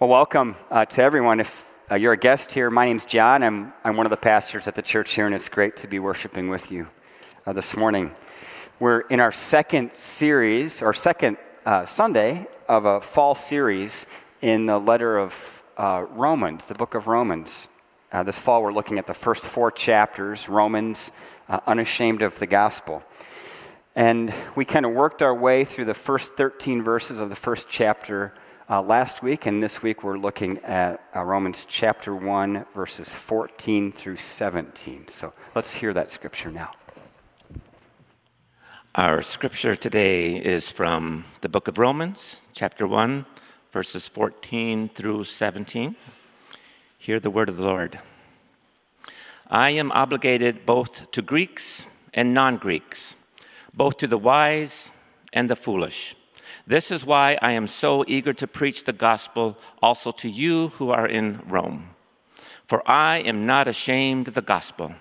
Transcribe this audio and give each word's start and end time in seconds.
Well, 0.00 0.08
welcome 0.08 0.56
uh, 0.70 0.86
to 0.86 1.02
everyone. 1.02 1.40
If 1.40 1.74
uh, 1.90 1.96
you're 1.96 2.14
a 2.14 2.16
guest 2.16 2.52
here, 2.52 2.70
my 2.70 2.86
name's 2.86 3.04
John. 3.04 3.42
I'm, 3.42 3.74
I'm 3.84 3.98
one 3.98 4.06
of 4.06 4.10
the 4.10 4.16
pastors 4.16 4.66
at 4.66 4.74
the 4.74 4.80
church 4.80 5.12
here, 5.12 5.26
and 5.26 5.34
it's 5.34 5.50
great 5.50 5.76
to 5.76 5.88
be 5.88 5.98
worshiping 5.98 6.48
with 6.48 6.72
you 6.72 6.88
uh, 7.44 7.52
this 7.52 7.76
morning. 7.76 8.10
We're 8.78 9.00
in 9.00 9.20
our 9.20 9.30
second 9.30 9.92
series, 9.92 10.80
or 10.80 10.94
second 10.94 11.36
uh, 11.66 11.84
Sunday 11.84 12.46
of 12.66 12.86
a 12.86 13.02
fall 13.02 13.34
series 13.34 14.06
in 14.40 14.64
the 14.64 14.78
letter 14.78 15.18
of 15.18 15.62
uh, 15.76 16.06
Romans, 16.12 16.64
the 16.64 16.74
book 16.76 16.94
of 16.94 17.06
Romans. 17.06 17.68
Uh, 18.10 18.22
this 18.22 18.38
fall, 18.38 18.62
we're 18.62 18.72
looking 18.72 18.96
at 18.96 19.06
the 19.06 19.12
first 19.12 19.44
four 19.44 19.70
chapters, 19.70 20.48
Romans, 20.48 21.12
unashamed 21.66 22.22
of 22.22 22.38
the 22.38 22.46
gospel. 22.46 23.02
And 23.94 24.32
we 24.56 24.64
kind 24.64 24.86
of 24.86 24.92
worked 24.92 25.20
our 25.20 25.34
way 25.34 25.64
through 25.66 25.84
the 25.84 25.92
first 25.92 26.36
13 26.36 26.80
verses 26.80 27.20
of 27.20 27.28
the 27.28 27.36
first 27.36 27.68
chapter 27.68 28.32
uh, 28.70 28.80
last 28.80 29.20
week, 29.20 29.46
and 29.46 29.60
this 29.60 29.82
week 29.82 30.04
we're 30.04 30.16
looking 30.16 30.58
at 30.58 31.02
uh, 31.16 31.24
Romans 31.24 31.64
chapter 31.68 32.14
1, 32.14 32.66
verses 32.72 33.16
14 33.16 33.90
through 33.90 34.16
17. 34.16 35.08
So 35.08 35.32
let's 35.56 35.74
hear 35.74 35.92
that 35.92 36.12
scripture 36.12 36.52
now. 36.52 36.70
Our 38.94 39.22
scripture 39.22 39.74
today 39.74 40.36
is 40.36 40.70
from 40.70 41.24
the 41.40 41.48
book 41.48 41.66
of 41.66 41.78
Romans, 41.78 42.44
chapter 42.52 42.86
1, 42.86 43.26
verses 43.72 44.06
14 44.06 44.88
through 44.90 45.24
17. 45.24 45.96
Hear 46.96 47.18
the 47.18 47.30
word 47.30 47.48
of 47.48 47.56
the 47.56 47.64
Lord. 47.64 47.98
I 49.48 49.70
am 49.70 49.90
obligated 49.90 50.64
both 50.64 51.10
to 51.10 51.22
Greeks 51.22 51.88
and 52.14 52.32
non 52.32 52.56
Greeks, 52.56 53.16
both 53.74 53.96
to 53.96 54.06
the 54.06 54.18
wise 54.18 54.92
and 55.32 55.50
the 55.50 55.56
foolish. 55.56 56.14
This 56.70 56.92
is 56.92 57.04
why 57.04 57.36
I 57.42 57.50
am 57.50 57.66
so 57.66 58.04
eager 58.06 58.32
to 58.34 58.46
preach 58.46 58.84
the 58.84 58.92
gospel 58.92 59.58
also 59.82 60.12
to 60.12 60.30
you 60.30 60.68
who 60.68 60.90
are 60.90 61.08
in 61.08 61.42
Rome. 61.48 61.96
For 62.68 62.88
I 62.88 63.18
am 63.18 63.44
not 63.44 63.66
ashamed 63.66 64.28
of 64.28 64.34
the 64.34 64.40
gospel, 64.40 64.94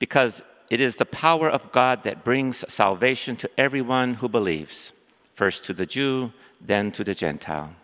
because 0.00 0.42
it 0.68 0.80
is 0.80 0.96
the 0.96 1.06
power 1.06 1.48
of 1.48 1.70
God 1.70 2.02
that 2.02 2.24
brings 2.24 2.64
salvation 2.66 3.36
to 3.36 3.50
everyone 3.56 4.14
who 4.14 4.28
believes, 4.28 4.92
first 5.32 5.62
to 5.66 5.72
the 5.72 5.86
Jew, 5.86 6.32
then 6.60 6.90
to 6.90 7.04
the 7.04 7.14
Gentile. 7.14 7.76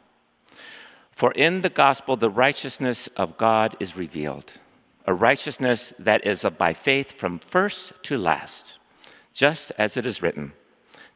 For 1.13 1.31
in 1.31 1.61
the 1.61 1.71
gospel, 1.71 2.17
the 2.17 2.29
righteousness 2.29 3.07
of 3.17 3.37
God 3.37 3.77
is 3.79 3.97
revealed, 3.97 4.55
a 5.07 5.15
righteousness 5.15 5.93
that 5.97 6.27
is 6.27 6.45
by 6.59 6.75
faith 6.75 7.13
from 7.13 7.39
first 7.39 7.93
to 8.03 8.19
last, 8.19 8.81
just 9.33 9.71
as 9.79 9.97
it 9.97 10.07
is 10.07 10.23
written. 10.23 10.55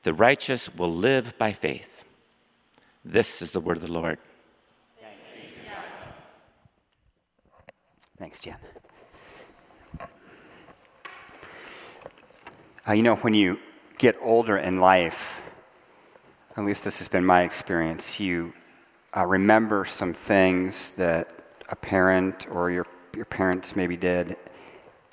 The 0.02 0.14
righteous 0.14 0.74
will 0.74 0.92
live 0.92 1.36
by 1.36 1.52
faith. 1.52 2.04
This 3.04 3.42
is 3.42 3.52
the 3.52 3.60
word 3.60 3.76
of 3.76 3.82
the 3.82 3.92
Lord. 3.92 4.18
Thanks, 8.18 8.40
Jen. 8.40 8.56
Uh, 12.86 12.92
you 12.92 13.02
know, 13.02 13.16
when 13.16 13.32
you 13.32 13.58
get 13.96 14.16
older 14.20 14.58
in 14.58 14.78
life, 14.78 15.54
at 16.56 16.64
least 16.64 16.84
this 16.84 16.98
has 16.98 17.08
been 17.08 17.24
my 17.24 17.42
experience, 17.42 18.20
you 18.20 18.52
uh, 19.16 19.24
remember 19.24 19.84
some 19.84 20.12
things 20.12 20.96
that 20.96 21.28
a 21.70 21.76
parent 21.76 22.46
or 22.50 22.70
your, 22.70 22.86
your 23.16 23.24
parents 23.24 23.74
maybe 23.74 23.96
did, 23.96 24.36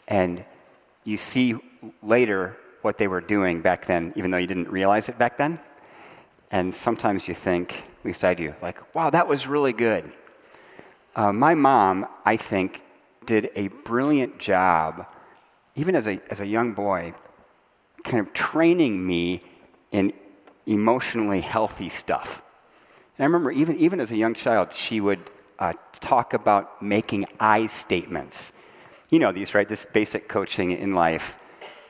and 0.07 0.45
you 1.03 1.15
see 1.15 1.55
later 2.01 2.57
what 2.81 2.97
they 2.97 3.07
were 3.07 3.21
doing 3.21 3.61
back 3.61 3.85
then, 3.85 4.13
even 4.15 4.31
though 4.31 4.37
you 4.37 4.47
didn't 4.47 4.69
realize 4.69 5.09
it 5.09 5.17
back 5.17 5.37
then. 5.37 5.59
And 6.51 6.73
sometimes 6.73 7.27
you 7.27 7.33
think, 7.33 7.83
at 7.99 8.05
least 8.05 8.23
I 8.23 8.33
do, 8.33 8.53
like, 8.61 8.95
wow, 8.95 9.09
that 9.09 9.27
was 9.27 9.47
really 9.47 9.73
good. 9.73 10.05
Uh, 11.15 11.33
my 11.33 11.55
mom, 11.55 12.07
I 12.25 12.37
think, 12.37 12.81
did 13.25 13.49
a 13.55 13.67
brilliant 13.67 14.39
job, 14.39 15.05
even 15.75 15.95
as 15.95 16.07
a, 16.07 16.21
as 16.31 16.39
a 16.39 16.47
young 16.47 16.73
boy, 16.73 17.13
kind 18.03 18.25
of 18.25 18.33
training 18.33 19.05
me 19.05 19.41
in 19.91 20.13
emotionally 20.65 21.41
healthy 21.41 21.89
stuff. 21.89 22.41
And 23.17 23.23
I 23.23 23.25
remember 23.25 23.51
even, 23.51 23.75
even 23.77 23.99
as 23.99 24.11
a 24.11 24.17
young 24.17 24.33
child, 24.33 24.73
she 24.73 25.01
would 25.01 25.19
uh, 25.59 25.73
talk 25.93 26.33
about 26.33 26.81
making 26.81 27.25
I 27.39 27.65
statements. 27.65 28.53
You 29.09 29.19
know 29.19 29.31
these, 29.31 29.55
right? 29.55 29.67
This 29.67 29.85
basic 29.85 30.27
coaching 30.27 30.71
in 30.71 30.93
life 30.93 31.43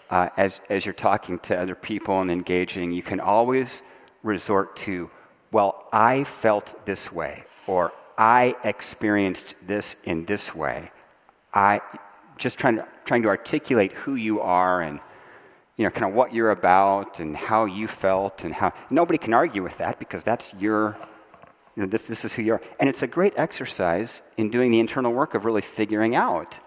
uh, 0.09 0.29
as, 0.38 0.62
as 0.69 0.85
you're 0.85 0.94
talking 0.94 1.40
to 1.40 1.57
other 1.57 1.75
people 1.75 2.22
and 2.22 2.31
engaging, 2.31 2.91
you 2.91 3.01
can 3.01 3.19
always 3.19 3.84
resort 4.23 4.75
to, 4.78 5.09
well, 5.51 5.88
I 5.91 6.23
felt 6.23 6.85
this 6.85 7.12
way, 7.12 7.44
or 7.68 7.94
I 8.17 8.56
experienced 8.63 9.67
this 9.67 10.03
in 10.03 10.25
this 10.25 10.56
way. 10.56 10.90
I 11.53 11.81
just 12.38 12.59
trying 12.59 12.78
to, 12.78 12.88
trying 13.06 13.23
to 13.23 13.29
articulate 13.29 13.91
who 13.94 14.16
you 14.16 14.41
are 14.41 14.81
and 14.81 15.00
you 15.78 15.84
know, 15.84 15.91
kind 15.91 16.09
of 16.09 16.16
what 16.16 16.34
you're 16.34 16.50
about 16.50 17.19
and 17.19 17.38
how 17.38 17.66
you 17.66 17.88
felt 17.88 18.44
and 18.44 18.53
how 18.53 18.73
nobody 18.90 19.17
can 19.17 19.34
argue 19.34 19.62
with 19.62 19.78
that 19.78 20.00
because 20.00 20.23
that's 20.23 20.53
your, 20.56 20.97
you 21.75 21.84
know, 21.84 21.88
this, 21.88 22.07
this 22.07 22.25
is 22.25 22.34
who 22.34 22.41
you 22.41 22.53
are. 22.53 22.62
And 22.79 22.90
it's 22.90 23.03
a 23.03 23.07
great 23.07 23.34
exercise 23.38 24.23
in 24.38 24.50
doing 24.50 24.72
the 24.72 24.79
internal 24.79 25.13
work 25.13 25.35
of 25.35 25.46
really 25.46 25.62
figuring 25.62 26.16
out 26.16 26.59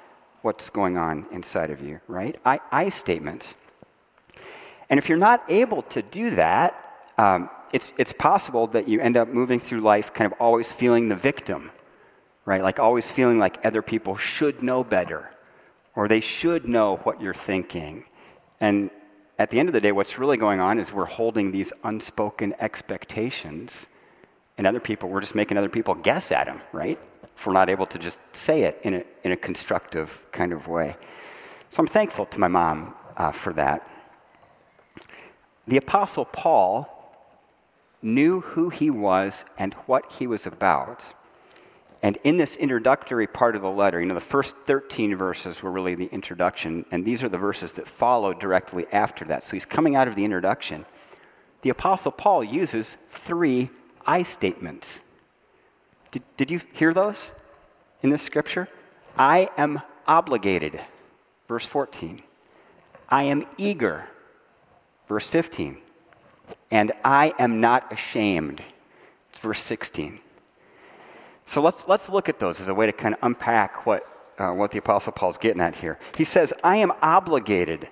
what's 0.43 0.71
going 0.71 0.97
on 0.97 1.27
inside 1.31 1.71
of 1.71 1.83
you, 1.83 2.01
right? 2.09 2.37
I, 2.45 2.61
I 2.71 2.89
statements. 2.89 3.73
And 4.89 4.99
if 4.99 5.09
you're 5.09 5.19
not 5.19 5.45
able 5.49 5.83
to 5.83 6.03
do 6.03 6.31
that, 6.31 6.75
um, 7.19 7.51
it's, 7.73 7.93
it's 7.99 8.13
possible 8.13 8.67
that 8.69 8.89
you 8.89 9.01
end 9.01 9.17
up 9.17 9.29
moving 9.29 9.59
through 9.59 9.81
life 9.81 10.13
kind 10.13 10.31
of 10.31 10.39
always 10.41 10.73
feeling 10.73 11.09
the 11.09 11.17
victim, 11.17 11.71
right? 12.45 12.63
Like 12.63 12.81
always 12.81 13.13
feeling 13.13 13.39
like 13.39 13.65
other 13.65 13.83
people 13.83 14.17
should 14.17 14.63
know 14.63 14.83
better 14.83 15.31
or 15.95 16.09
they 16.09 16.21
should 16.21 16.67
know 16.67 16.97
what 16.97 17.21
you're 17.21 17.35
thinking. 17.35 18.05
And 18.61 18.91
at 19.39 19.51
the 19.51 19.59
end 19.59 19.69
of 19.69 19.73
the 19.73 19.81
day, 19.81 19.93
what's 19.93 20.19
really 20.19 20.37
going 20.37 20.61
on 20.61 20.79
is 20.79 20.93
we're 20.93 21.05
holding 21.05 21.53
these 21.53 21.73
unspoken 21.85 22.55
expectations, 22.61 23.87
and 24.59 24.67
other 24.67 24.81
people, 24.81 25.09
we're 25.09 25.23
just 25.23 25.35
making 25.35 25.57
other 25.57 25.71
people 25.71 25.95
guess 25.95 26.31
at 26.33 26.47
them, 26.47 26.61
right? 26.73 26.99
If 27.41 27.47
we're 27.47 27.55
not 27.55 27.71
able 27.71 27.87
to 27.87 27.99
just 27.99 28.21
say 28.37 28.65
it 28.65 28.79
in 28.83 28.93
a, 28.93 29.05
in 29.25 29.33
a 29.33 29.37
constructive 29.37 30.27
kind 30.31 30.53
of 30.53 30.69
way. 30.69 30.95
So 31.71 31.81
I'm 31.81 31.87
thankful 31.87 32.27
to 32.27 32.39
my 32.39 32.49
mom 32.49 32.95
uh, 33.17 33.33
for 33.33 33.55
that. 33.55 33.91
The 35.67 35.79
Apostle 35.79 36.27
Paul 36.27 37.17
knew 38.03 38.41
who 38.41 38.69
he 38.69 38.91
was 38.91 39.47
and 39.59 39.73
what 39.87 40.13
he 40.13 40.27
was 40.27 40.47
about. 40.47 41.15
And 42.03 42.19
in 42.25 42.37
this 42.37 42.59
introductory 42.59 43.27
part 43.27 43.57
of 43.57 43.63
the 43.63 43.71
letter, 43.71 44.01
you 44.01 44.07
know, 44.07 44.13
the 44.13 44.21
first 44.21 44.59
13 44.59 45.17
verses 45.17 45.63
were 45.63 45.73
really 45.73 45.95
the 45.95 46.13
introduction, 46.13 46.85
and 46.91 47.07
these 47.07 47.25
are 47.25 47.31
the 47.31 47.39
verses 47.39 47.73
that 47.75 47.89
follow 47.89 48.35
directly 48.35 48.85
after 48.93 49.25
that. 49.25 49.45
So 49.45 49.53
he's 49.53 49.65
coming 49.65 49.97
out 49.97 50.09
of 50.09 50.15
the 50.15 50.27
introduction. 50.27 50.85
The 51.63 51.71
Apostle 51.71 52.13
Paul 52.13 52.45
uses 52.45 52.93
three 52.93 53.71
I 54.07 54.25
statements 54.25 55.10
did, 56.11 56.23
did 56.37 56.51
you 56.51 56.61
hear 56.73 56.93
those 56.93 57.41
in 58.03 58.11
this 58.11 58.23
scripture? 58.23 58.69
I 59.17 59.51
am 59.57 59.81
obligated, 60.07 60.81
verse 61.49 61.67
14. 61.67 62.23
I 63.09 63.25
am 63.25 63.45
eager, 63.59 64.09
verse 65.07 65.29
15. 65.29 65.79
And 66.71 66.93
I 67.05 67.35
am 67.39 67.61
not 67.61 67.93
ashamed, 67.93 68.63
verse 69.35 69.63
16. 69.63 70.21
So 71.47 71.61
let's, 71.61 71.89
let's 71.89 72.09
look 72.09 72.29
at 72.29 72.39
those 72.39 72.61
as 72.61 72.69
a 72.69 72.75
way 72.75 72.87
to 72.87 72.93
kind 72.93 73.15
of 73.15 73.21
unpack 73.23 73.87
what, 73.87 74.05
uh, 74.39 74.53
what 74.53 74.71
the 74.71 74.79
Apostle 74.79 75.13
Paul's 75.13 75.39
getting 75.39 75.61
at 75.61 75.75
here. 75.75 75.99
He 76.17 76.25
says, 76.25 76.53
I 76.63 76.77
am 76.77 76.93
obligated 77.03 77.89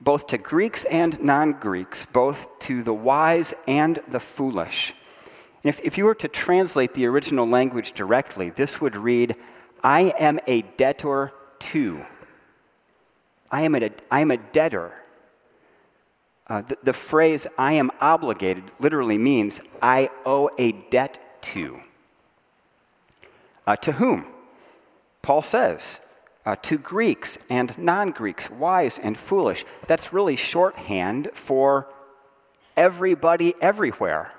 both 0.00 0.26
to 0.28 0.38
Greeks 0.38 0.84
and 0.84 1.22
non 1.22 1.52
Greeks, 1.52 2.04
both 2.04 2.58
to 2.60 2.82
the 2.82 2.92
wise 2.92 3.54
and 3.66 4.00
the 4.08 4.20
foolish. 4.20 4.92
If, 5.68 5.80
if 5.80 5.98
you 5.98 6.04
were 6.04 6.14
to 6.16 6.28
translate 6.28 6.94
the 6.94 7.06
original 7.06 7.46
language 7.46 7.92
directly, 7.92 8.50
this 8.50 8.80
would 8.80 8.96
read, 8.96 9.36
I 9.82 10.14
am 10.18 10.38
a 10.46 10.62
debtor 10.62 11.32
to. 11.58 12.04
I 13.50 13.62
am 13.62 13.74
a, 13.74 13.90
I 14.10 14.20
am 14.20 14.30
a 14.30 14.36
debtor. 14.36 14.92
Uh, 16.48 16.62
the, 16.62 16.78
the 16.82 16.92
phrase 16.92 17.46
I 17.58 17.72
am 17.72 17.90
obligated 18.00 18.64
literally 18.78 19.18
means 19.18 19.60
I 19.82 20.10
owe 20.24 20.50
a 20.58 20.72
debt 20.72 21.18
to. 21.42 21.80
Uh, 23.66 23.76
to 23.76 23.92
whom? 23.92 24.26
Paul 25.22 25.42
says, 25.42 26.12
uh, 26.44 26.54
to 26.62 26.78
Greeks 26.78 27.44
and 27.50 27.76
non 27.76 28.12
Greeks, 28.12 28.48
wise 28.48 29.00
and 29.00 29.18
foolish. 29.18 29.64
That's 29.88 30.12
really 30.12 30.36
shorthand 30.36 31.30
for 31.34 31.88
everybody 32.76 33.54
everywhere. 33.60 34.32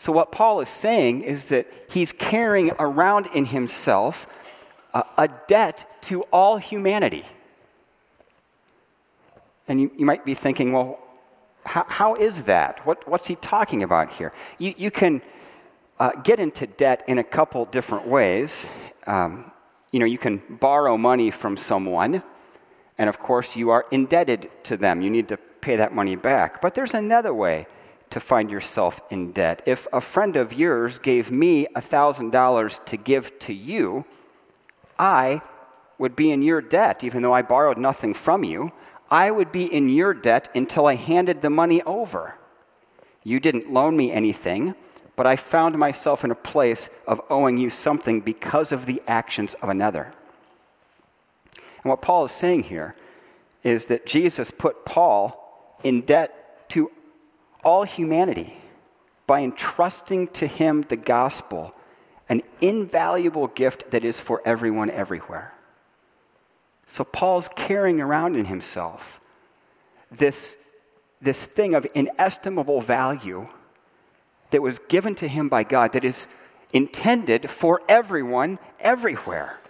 So, 0.00 0.12
what 0.12 0.32
Paul 0.32 0.60
is 0.60 0.70
saying 0.70 1.24
is 1.24 1.44
that 1.50 1.66
he's 1.90 2.10
carrying 2.10 2.70
around 2.78 3.28
in 3.34 3.44
himself 3.44 4.26
a, 4.94 5.04
a 5.18 5.28
debt 5.46 5.84
to 6.04 6.22
all 6.32 6.56
humanity. 6.56 7.26
And 9.68 9.78
you, 9.78 9.90
you 9.98 10.06
might 10.06 10.24
be 10.24 10.32
thinking, 10.32 10.72
well, 10.72 10.98
how, 11.66 11.84
how 11.86 12.14
is 12.14 12.44
that? 12.44 12.80
What, 12.86 13.06
what's 13.06 13.26
he 13.26 13.34
talking 13.34 13.82
about 13.82 14.10
here? 14.10 14.32
You, 14.56 14.72
you 14.78 14.90
can 14.90 15.20
uh, 15.98 16.12
get 16.24 16.40
into 16.40 16.66
debt 16.66 17.04
in 17.06 17.18
a 17.18 17.24
couple 17.24 17.66
different 17.66 18.06
ways. 18.06 18.72
Um, 19.06 19.52
you 19.90 20.00
know, 20.00 20.06
you 20.06 20.16
can 20.16 20.40
borrow 20.48 20.96
money 20.96 21.30
from 21.30 21.58
someone, 21.58 22.22
and 22.96 23.10
of 23.10 23.18
course, 23.18 23.54
you 23.54 23.68
are 23.68 23.84
indebted 23.90 24.48
to 24.62 24.78
them. 24.78 25.02
You 25.02 25.10
need 25.10 25.28
to 25.28 25.36
pay 25.36 25.76
that 25.76 25.92
money 25.92 26.16
back. 26.16 26.62
But 26.62 26.74
there's 26.74 26.94
another 26.94 27.34
way 27.34 27.66
to 28.10 28.20
find 28.20 28.50
yourself 28.50 29.00
in 29.10 29.32
debt. 29.32 29.62
If 29.66 29.86
a 29.92 30.00
friend 30.00 30.36
of 30.36 30.52
yours 30.52 30.98
gave 30.98 31.30
me 31.30 31.66
$1,000 31.76 32.84
to 32.84 32.96
give 32.96 33.38
to 33.40 33.54
you, 33.54 34.04
I 34.98 35.40
would 35.98 36.16
be 36.16 36.30
in 36.30 36.42
your 36.42 36.60
debt, 36.60 37.04
even 37.04 37.22
though 37.22 37.32
I 37.32 37.42
borrowed 37.42 37.78
nothing 37.78 38.14
from 38.14 38.42
you. 38.42 38.72
I 39.10 39.30
would 39.30 39.52
be 39.52 39.64
in 39.64 39.88
your 39.88 40.14
debt 40.14 40.48
until 40.54 40.86
I 40.86 40.94
handed 40.94 41.42
the 41.42 41.50
money 41.50 41.82
over. 41.82 42.36
You 43.22 43.38
didn't 43.38 43.72
loan 43.72 43.96
me 43.96 44.10
anything, 44.10 44.74
but 45.14 45.26
I 45.26 45.36
found 45.36 45.78
myself 45.78 46.24
in 46.24 46.30
a 46.30 46.36
place 46.36 47.02
of 47.06 47.20
owing 47.28 47.58
you 47.58 47.70
something 47.70 48.20
because 48.20 48.72
of 48.72 48.86
the 48.86 49.02
actions 49.06 49.54
of 49.54 49.68
another. 49.68 50.12
And 51.82 51.90
what 51.90 52.02
Paul 52.02 52.24
is 52.24 52.32
saying 52.32 52.64
here 52.64 52.96
is 53.62 53.86
that 53.86 54.06
Jesus 54.06 54.50
put 54.50 54.84
Paul 54.84 55.76
in 55.84 56.02
debt 56.02 56.68
to 56.70 56.90
all 57.64 57.84
humanity 57.84 58.56
by 59.26 59.40
entrusting 59.42 60.28
to 60.28 60.46
him 60.46 60.82
the 60.82 60.96
gospel, 60.96 61.74
an 62.28 62.42
invaluable 62.60 63.46
gift 63.46 63.90
that 63.92 64.04
is 64.04 64.20
for 64.20 64.42
everyone 64.44 64.90
everywhere. 64.90 65.52
So 66.86 67.04
Paul's 67.04 67.48
carrying 67.48 68.00
around 68.00 68.34
in 68.34 68.46
himself 68.46 69.20
this, 70.10 70.58
this 71.22 71.46
thing 71.46 71.74
of 71.74 71.86
inestimable 71.94 72.80
value 72.80 73.46
that 74.50 74.62
was 74.62 74.80
given 74.80 75.14
to 75.16 75.28
him 75.28 75.48
by 75.48 75.62
God 75.62 75.92
that 75.92 76.02
is 76.02 76.36
intended 76.72 77.48
for 77.48 77.80
everyone 77.88 78.58
everywhere. 78.80 79.60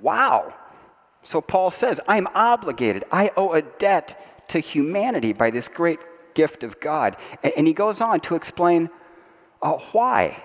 Wow. 0.00 0.54
So 1.22 1.40
Paul 1.40 1.70
says, 1.70 2.00
I'm 2.06 2.28
obligated. 2.34 3.04
I 3.10 3.32
owe 3.36 3.52
a 3.52 3.62
debt 3.62 4.33
to 4.48 4.58
humanity 4.58 5.32
by 5.32 5.50
this 5.50 5.68
great 5.68 5.98
gift 6.34 6.62
of 6.62 6.80
God. 6.80 7.16
And 7.56 7.66
he 7.66 7.72
goes 7.72 8.00
on 8.00 8.20
to 8.20 8.34
explain 8.34 8.90
uh, 9.62 9.78
why 9.92 10.42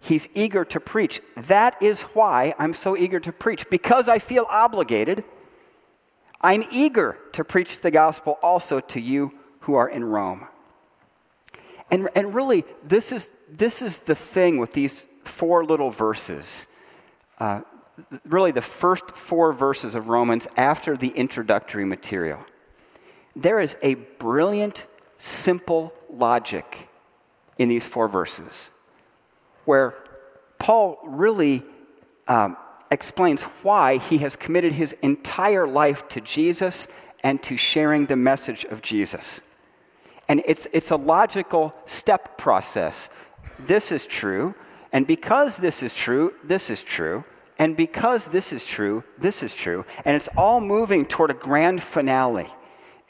he's 0.00 0.28
eager 0.34 0.64
to 0.64 0.80
preach. 0.80 1.20
That 1.36 1.80
is 1.82 2.02
why 2.02 2.54
I'm 2.58 2.74
so 2.74 2.96
eager 2.96 3.20
to 3.20 3.32
preach. 3.32 3.68
Because 3.70 4.08
I 4.08 4.18
feel 4.18 4.46
obligated, 4.50 5.24
I'm 6.40 6.64
eager 6.72 7.18
to 7.32 7.44
preach 7.44 7.80
the 7.80 7.90
gospel 7.90 8.38
also 8.42 8.80
to 8.80 9.00
you 9.00 9.32
who 9.60 9.74
are 9.74 9.88
in 9.88 10.04
Rome. 10.04 10.46
And, 11.90 12.08
and 12.14 12.34
really, 12.34 12.64
this 12.84 13.12
is, 13.12 13.28
this 13.50 13.82
is 13.82 13.98
the 13.98 14.14
thing 14.14 14.58
with 14.58 14.72
these 14.72 15.02
four 15.24 15.64
little 15.64 15.90
verses. 15.90 16.74
Uh, 17.38 17.62
really, 18.24 18.52
the 18.52 18.62
first 18.62 19.10
four 19.16 19.52
verses 19.52 19.94
of 19.94 20.08
Romans 20.08 20.48
after 20.56 20.96
the 20.96 21.08
introductory 21.08 21.84
material. 21.84 22.40
There 23.36 23.60
is 23.60 23.76
a 23.82 23.94
brilliant, 23.94 24.86
simple 25.18 25.92
logic 26.08 26.88
in 27.58 27.68
these 27.68 27.86
four 27.86 28.08
verses 28.08 28.72
where 29.64 29.94
Paul 30.58 30.98
really 31.04 31.62
um, 32.26 32.56
explains 32.90 33.42
why 33.62 33.98
he 33.98 34.18
has 34.18 34.36
committed 34.36 34.72
his 34.72 34.94
entire 34.94 35.66
life 35.66 36.08
to 36.08 36.20
Jesus 36.20 37.12
and 37.22 37.42
to 37.42 37.56
sharing 37.56 38.06
the 38.06 38.16
message 38.16 38.64
of 38.64 38.82
Jesus. 38.82 39.62
And 40.28 40.42
it's, 40.46 40.66
it's 40.72 40.90
a 40.90 40.96
logical 40.96 41.74
step 41.86 42.38
process. 42.38 43.26
This 43.58 43.92
is 43.92 44.06
true, 44.06 44.54
and 44.92 45.06
because 45.06 45.58
this 45.58 45.82
is 45.82 45.94
true, 45.94 46.34
this 46.44 46.70
is 46.70 46.82
true, 46.82 47.24
and 47.58 47.76
because 47.76 48.28
this 48.28 48.52
is 48.52 48.64
true, 48.64 49.04
this 49.18 49.42
is 49.42 49.54
true. 49.54 49.84
And 50.04 50.16
it's 50.16 50.28
all 50.36 50.60
moving 50.60 51.04
toward 51.04 51.30
a 51.30 51.34
grand 51.34 51.82
finale 51.82 52.48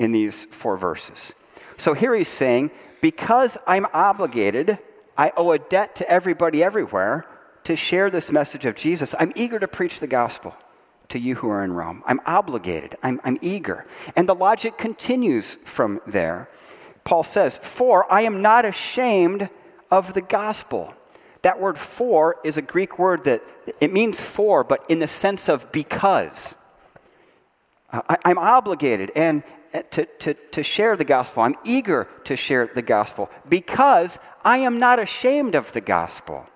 in 0.00 0.10
these 0.10 0.44
four 0.44 0.76
verses. 0.76 1.36
So 1.76 1.94
here 1.94 2.12
he's 2.16 2.26
saying, 2.26 2.72
because 3.00 3.56
I'm 3.68 3.86
obligated 3.92 4.80
I 5.20 5.34
owe 5.36 5.52
a 5.52 5.58
debt 5.58 5.96
to 5.96 6.10
everybody 6.10 6.64
everywhere 6.64 7.26
to 7.64 7.76
share 7.76 8.08
this 8.08 8.32
message 8.32 8.64
of 8.64 8.74
Jesus. 8.74 9.14
I'm 9.20 9.34
eager 9.36 9.58
to 9.58 9.68
preach 9.68 10.00
the 10.00 10.06
gospel 10.06 10.56
to 11.10 11.18
you 11.18 11.34
who 11.34 11.50
are 11.50 11.62
in 11.62 11.74
Rome. 11.74 12.02
I'm 12.06 12.22
obligated. 12.24 12.96
I'm, 13.02 13.20
I'm 13.22 13.36
eager. 13.42 13.84
And 14.16 14.26
the 14.26 14.34
logic 14.34 14.78
continues 14.78 15.56
from 15.56 16.00
there. 16.06 16.48
Paul 17.04 17.22
says, 17.22 17.58
For 17.58 18.10
I 18.10 18.22
am 18.22 18.40
not 18.40 18.64
ashamed 18.64 19.50
of 19.90 20.14
the 20.14 20.22
gospel. 20.22 20.94
That 21.42 21.60
word 21.60 21.76
for 21.76 22.38
is 22.42 22.56
a 22.56 22.62
Greek 22.62 22.98
word 22.98 23.24
that 23.24 23.42
it 23.78 23.92
means 23.92 24.24
for, 24.24 24.64
but 24.64 24.86
in 24.88 25.00
the 25.00 25.06
sense 25.06 25.50
of 25.50 25.70
because. 25.70 26.54
Uh, 27.92 28.02
I, 28.24 28.30
am 28.30 28.38
obligated 28.38 29.12
and 29.16 29.42
to, 29.90 30.04
to, 30.04 30.34
to 30.34 30.62
share 30.62 30.96
the 30.96 31.04
gospel. 31.04 31.42
I'm 31.42 31.56
eager 31.64 32.08
to 32.24 32.36
share 32.36 32.66
the 32.66 32.82
gospel 32.82 33.30
because 33.48 34.18
I 34.44 34.58
am 34.58 34.78
not 34.78 34.98
ashamed 34.98 35.54
of 35.54 35.72
the 35.72 35.80
gospel. 35.80 36.46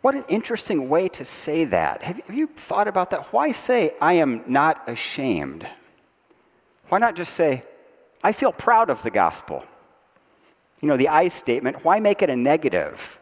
What 0.00 0.16
an 0.16 0.24
interesting 0.28 0.88
way 0.88 1.08
to 1.10 1.24
say 1.24 1.64
that. 1.66 2.02
Have, 2.02 2.18
have 2.18 2.36
you 2.36 2.48
thought 2.48 2.88
about 2.88 3.10
that? 3.10 3.32
Why 3.32 3.52
say, 3.52 3.94
I 4.00 4.14
am 4.14 4.42
not 4.46 4.88
ashamed? 4.88 5.66
Why 6.88 6.98
not 6.98 7.14
just 7.14 7.34
say, 7.34 7.62
I 8.22 8.32
feel 8.32 8.52
proud 8.52 8.90
of 8.90 9.02
the 9.02 9.10
gospel? 9.10 9.64
You 10.80 10.88
know, 10.88 10.96
the 10.96 11.08
I 11.08 11.28
statement, 11.28 11.84
why 11.84 12.00
make 12.00 12.22
it 12.22 12.30
a 12.30 12.36
negative? 12.36 13.18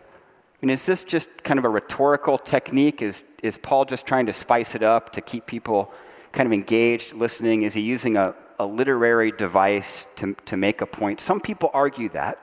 I 0.63 0.67
mean, 0.67 0.75
is 0.75 0.85
this 0.85 1.05
just 1.05 1.43
kind 1.43 1.59
of 1.59 1.65
a 1.65 1.71
rhetorical 1.71 2.37
technique? 2.37 3.01
Is, 3.01 3.25
is 3.43 3.57
Paul 3.57 3.87
just 3.87 4.07
trying 4.07 4.27
to 4.27 4.33
spice 4.35 4.75
it 4.75 4.83
up 4.83 5.11
to 5.13 5.23
keep 5.23 5.47
people 5.47 5.91
kind 6.33 6.47
of 6.47 6.53
engaged, 6.53 7.15
listening? 7.15 7.63
Is 7.63 7.73
he 7.73 7.81
using 7.81 8.19
a, 8.19 8.35
a 8.59 8.67
literary 8.67 9.33
device 9.33 10.13
to, 10.17 10.35
to 10.45 10.59
make 10.59 10.83
a 10.83 10.87
point? 10.87 11.23
Some 11.23 11.41
people 11.41 11.71
argue 11.73 12.11
that. 12.11 12.39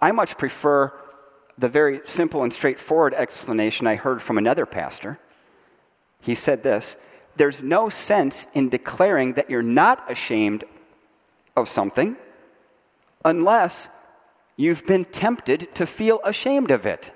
I 0.00 0.10
much 0.10 0.36
prefer 0.36 0.92
the 1.56 1.68
very 1.68 2.00
simple 2.04 2.42
and 2.42 2.52
straightforward 2.52 3.14
explanation 3.14 3.86
I 3.86 3.94
heard 3.94 4.20
from 4.20 4.36
another 4.36 4.66
pastor. 4.66 5.20
He 6.20 6.34
said 6.34 6.64
this 6.64 7.06
There's 7.36 7.62
no 7.62 7.90
sense 7.90 8.48
in 8.56 8.68
declaring 8.68 9.34
that 9.34 9.48
you're 9.48 9.62
not 9.62 10.10
ashamed 10.10 10.64
of 11.54 11.68
something 11.68 12.16
unless 13.24 13.88
you've 14.56 14.86
been 14.86 15.04
tempted 15.04 15.74
to 15.74 15.86
feel 15.86 16.20
ashamed 16.24 16.70
of 16.70 16.86
it. 16.86 17.12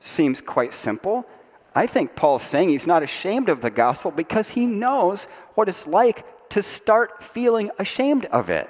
Seems 0.00 0.40
quite 0.40 0.74
simple. 0.74 1.26
I 1.74 1.86
think 1.86 2.16
Paul's 2.16 2.42
saying 2.42 2.68
he's 2.68 2.86
not 2.86 3.02
ashamed 3.02 3.48
of 3.48 3.60
the 3.60 3.70
gospel 3.70 4.10
because 4.10 4.50
he 4.50 4.66
knows 4.66 5.26
what 5.54 5.68
it's 5.68 5.86
like 5.86 6.24
to 6.50 6.62
start 6.62 7.22
feeling 7.22 7.70
ashamed 7.78 8.26
of 8.26 8.50
it. 8.50 8.68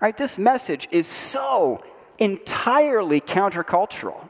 Right? 0.00 0.16
This 0.16 0.38
message 0.38 0.88
is 0.90 1.06
so 1.06 1.84
entirely 2.18 3.20
countercultural. 3.20 4.28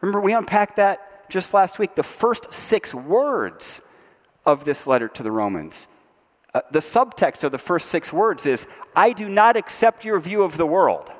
Remember, 0.00 0.20
we 0.20 0.32
unpacked 0.32 0.76
that 0.76 1.28
just 1.30 1.54
last 1.54 1.78
week. 1.78 1.94
The 1.94 2.02
first 2.02 2.52
six 2.52 2.94
words 2.94 3.88
of 4.46 4.64
this 4.64 4.86
letter 4.86 5.08
to 5.08 5.22
the 5.22 5.32
Romans. 5.32 5.88
Uh, 6.52 6.60
the 6.72 6.80
subtext 6.80 7.44
of 7.44 7.52
the 7.52 7.58
first 7.58 7.88
six 7.88 8.12
words 8.12 8.46
is 8.46 8.66
I 8.96 9.12
do 9.12 9.28
not 9.28 9.56
accept 9.56 10.04
your 10.04 10.18
view 10.18 10.42
of 10.42 10.56
the 10.56 10.66
world. 10.66 11.12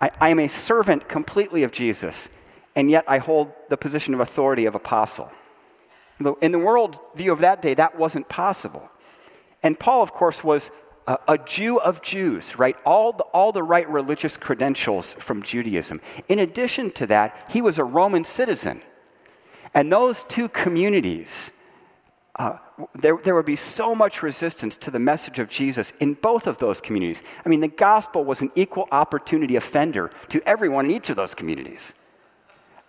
I, 0.00 0.10
I 0.20 0.28
am 0.28 0.38
a 0.38 0.48
servant 0.48 1.08
completely 1.08 1.64
of 1.64 1.72
Jesus 1.72 2.40
and 2.76 2.90
yet 2.90 3.04
I 3.06 3.18
hold 3.18 3.52
the 3.68 3.76
position 3.76 4.14
of 4.14 4.20
authority 4.20 4.66
of 4.66 4.74
apostle. 4.74 5.30
In 6.40 6.52
the 6.52 6.58
world 6.58 6.98
view 7.14 7.32
of 7.32 7.40
that 7.40 7.62
day, 7.62 7.74
that 7.74 7.98
wasn't 7.98 8.28
possible. 8.28 8.88
And 9.62 9.78
Paul, 9.78 10.02
of 10.02 10.12
course, 10.12 10.44
was 10.44 10.70
a, 11.06 11.18
a 11.28 11.38
Jew 11.38 11.80
of 11.80 12.02
Jews, 12.02 12.58
right? 12.58 12.76
All 12.84 13.12
the, 13.12 13.24
all 13.24 13.52
the 13.52 13.62
right 13.62 13.88
religious 13.88 14.36
credentials 14.36 15.14
from 15.14 15.42
Judaism. 15.42 16.00
In 16.28 16.38
addition 16.38 16.90
to 16.92 17.06
that, 17.08 17.46
he 17.50 17.62
was 17.62 17.78
a 17.78 17.84
Roman 17.84 18.24
citizen. 18.24 18.80
And 19.72 19.90
those 19.90 20.22
two 20.22 20.48
communities, 20.48 21.63
uh, 22.36 22.58
there, 22.94 23.16
there 23.16 23.34
would 23.34 23.46
be 23.46 23.56
so 23.56 23.94
much 23.94 24.22
resistance 24.22 24.76
to 24.78 24.90
the 24.90 24.98
message 24.98 25.38
of 25.38 25.48
Jesus 25.48 25.92
in 25.98 26.14
both 26.14 26.46
of 26.46 26.58
those 26.58 26.80
communities. 26.80 27.22
I 27.44 27.48
mean, 27.48 27.60
the 27.60 27.68
gospel 27.68 28.24
was 28.24 28.42
an 28.42 28.50
equal 28.56 28.88
opportunity 28.90 29.54
offender 29.56 30.10
to 30.30 30.42
everyone 30.48 30.86
in 30.86 30.90
each 30.90 31.10
of 31.10 31.16
those 31.16 31.34
communities. 31.34 31.94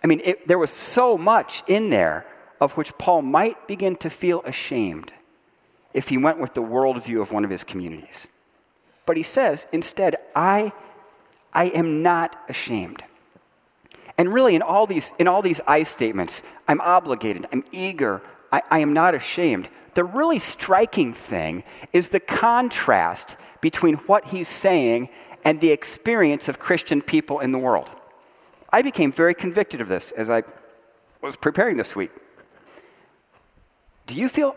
I 0.02 0.08
mean, 0.08 0.20
it, 0.24 0.48
there 0.48 0.58
was 0.58 0.70
so 0.70 1.16
much 1.16 1.62
in 1.68 1.90
there 1.90 2.26
of 2.60 2.76
which 2.76 2.96
Paul 2.98 3.22
might 3.22 3.68
begin 3.68 3.96
to 3.96 4.10
feel 4.10 4.42
ashamed 4.42 5.12
if 5.94 6.08
he 6.08 6.18
went 6.18 6.38
with 6.38 6.54
the 6.54 6.62
worldview 6.62 7.22
of 7.22 7.32
one 7.32 7.44
of 7.44 7.50
his 7.50 7.64
communities. 7.64 8.28
But 9.06 9.16
he 9.16 9.22
says, 9.22 9.68
instead, 9.72 10.16
I, 10.34 10.72
I 11.52 11.66
am 11.66 12.02
not 12.02 12.36
ashamed. 12.48 13.04
And 14.18 14.32
really, 14.32 14.54
in 14.54 14.62
all 14.62 14.86
these, 14.86 15.12
in 15.18 15.28
all 15.28 15.42
these 15.42 15.60
I 15.66 15.84
statements, 15.84 16.42
I'm 16.66 16.80
obligated, 16.80 17.46
I'm 17.52 17.64
eager, 17.70 18.22
I, 18.52 18.62
I 18.70 18.78
am 18.80 18.92
not 18.92 19.14
ashamed. 19.14 19.68
the 19.94 20.04
really 20.04 20.38
striking 20.38 21.12
thing 21.12 21.64
is 21.92 22.08
the 22.08 22.20
contrast 22.20 23.36
between 23.60 23.94
what 24.06 24.26
he's 24.26 24.48
saying 24.48 25.08
and 25.44 25.60
the 25.60 25.70
experience 25.70 26.48
of 26.48 26.58
Christian 26.58 27.00
people 27.00 27.40
in 27.40 27.52
the 27.52 27.58
world. 27.58 27.90
I 28.70 28.82
became 28.82 29.12
very 29.12 29.34
convicted 29.34 29.80
of 29.80 29.88
this 29.88 30.12
as 30.12 30.28
I 30.28 30.42
was 31.22 31.36
preparing 31.36 31.76
this 31.76 31.96
week. 31.96 32.10
Do 34.06 34.18
you 34.18 34.28
feel, 34.28 34.56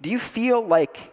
do 0.00 0.10
you 0.10 0.18
feel 0.18 0.60
like 0.60 1.12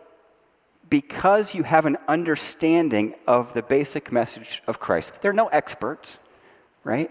because 0.90 1.56
you 1.56 1.64
have 1.64 1.86
an 1.86 1.98
understanding 2.08 3.16
of 3.28 3.54
the 3.54 3.64
basic 3.64 4.12
message 4.12 4.62
of 4.68 4.80
Christ, 4.80 5.22
there 5.22 5.32
are 5.32 5.34
no 5.34 5.48
experts, 5.48 6.28
right? 6.84 7.10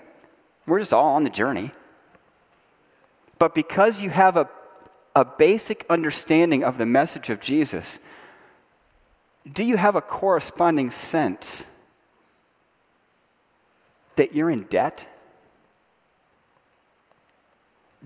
We're 0.66 0.78
just 0.78 0.92
all 0.92 1.16
on 1.16 1.24
the 1.24 1.30
journey. 1.30 1.70
But 3.38 3.54
because 3.54 4.00
you 4.00 4.10
have 4.10 4.36
a, 4.36 4.48
a 5.14 5.24
basic 5.24 5.86
understanding 5.88 6.64
of 6.64 6.78
the 6.78 6.86
message 6.86 7.30
of 7.30 7.40
Jesus, 7.40 8.08
do 9.50 9.62
you 9.62 9.76
have 9.76 9.94
a 9.94 10.00
corresponding 10.00 10.90
sense 10.90 11.70
that 14.16 14.34
you're 14.34 14.50
in 14.50 14.62
debt? 14.62 15.06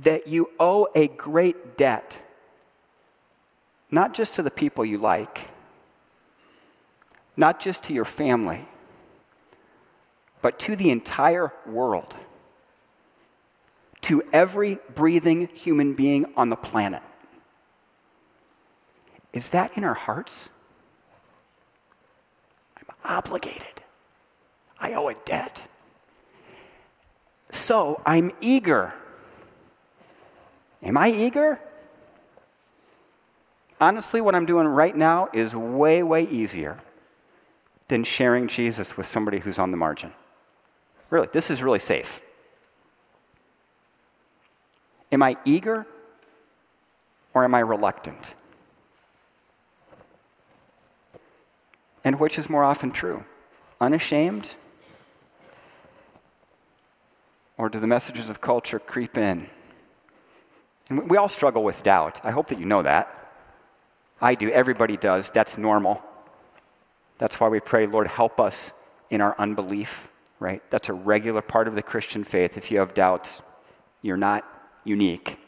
That 0.03 0.29
you 0.29 0.51
owe 0.61 0.89
a 0.95 1.09
great 1.09 1.77
debt, 1.77 2.23
not 3.91 4.15
just 4.15 4.35
to 4.35 4.43
the 4.43 4.51
people 4.51 4.85
you 4.85 4.99
like, 4.99 5.49
not 7.37 7.61
just 7.61 7.85
to 7.85 7.95
your 7.95 8.05
family, 8.05 8.67
but 10.43 10.59
to 10.61 10.77
the 10.77 10.91
entire 10.91 11.53
world, 11.67 12.17
to 14.03 14.23
every 14.33 14.79
breathing 14.95 15.49
human 15.49 15.95
being 15.95 16.33
on 16.37 16.51
the 16.51 16.57
planet. 16.57 17.03
Is 19.33 19.51
that 19.51 19.77
in 19.77 19.85
our 19.85 19.95
hearts? 19.95 20.51
I'm 22.77 22.97
obligated. 23.05 23.83
I 24.81 24.95
owe 24.95 25.09
a 25.09 25.15
debt. 25.15 25.67
So 27.51 28.01
I'm 28.07 28.33
eager. 28.41 28.95
Am 30.83 30.97
I 30.97 31.11
eager? 31.11 31.61
Honestly, 33.81 34.21
what 34.21 34.35
I'm 34.35 34.47
doing 34.47 34.67
right 34.67 34.95
now 34.95 35.29
is 35.33 35.55
way, 35.55 36.03
way 36.03 36.25
easier 36.25 36.79
than 37.89 38.05
sharing 38.05 38.49
Jesus 38.49 38.97
with 38.97 39.07
somebody 39.07 39.39
who's 39.39 39.59
on 39.59 39.71
the 39.71 39.77
margin. 39.77 40.13
Really, 41.11 41.29
this 41.33 41.51
is 41.51 41.63
really 41.63 41.79
safe. 41.79 42.21
Am 45.11 45.23
I 45.23 45.37
eager 45.45 45.87
or 47.35 47.45
am 47.45 47.55
I 47.55 47.61
reluctant? 47.61 48.35
And 52.05 52.19
which 52.19 52.39
is 52.39 52.49
more 52.49 52.65
often 52.65 52.91
true? 52.91 53.25
Unashamed? 53.81 54.55
Or 57.57 57.69
do 57.69 57.81
the 57.81 57.87
messages 57.87 58.31
of 58.31 58.41
culture 58.41 58.79
creep 58.79 59.19
in? 59.19 59.47
And 60.91 61.09
we 61.11 61.17
all 61.17 61.29
struggle 61.29 61.65
with 61.65 61.83
doubt. 61.83 62.25
I 62.25 62.31
hope 62.31 62.49
that 62.49 62.59
you 62.59 62.67
know 62.67 62.83
that. 62.83 63.15
I 64.21 64.35
do. 64.35 64.51
Everybody 64.51 64.97
does. 64.97 65.31
That's 65.31 65.59
normal. 65.59 66.03
That's 67.19 67.41
why 67.41 67.49
we 67.49 67.61
pray, 67.61 67.87
Lord, 67.87 68.07
help 68.07 68.41
us 68.41 68.89
in 69.11 69.21
our 69.21 69.35
unbelief, 69.39 70.11
right? 70.41 70.63
That's 70.71 70.89
a 70.89 70.93
regular 70.93 71.43
part 71.43 71.69
of 71.69 71.75
the 71.75 71.83
Christian 71.83 72.25
faith. 72.25 72.57
If 72.57 72.71
you 72.71 72.79
have 72.79 72.95
doubts, 72.95 73.43
you're 74.03 74.17
not 74.17 74.45
unique. 74.89 75.39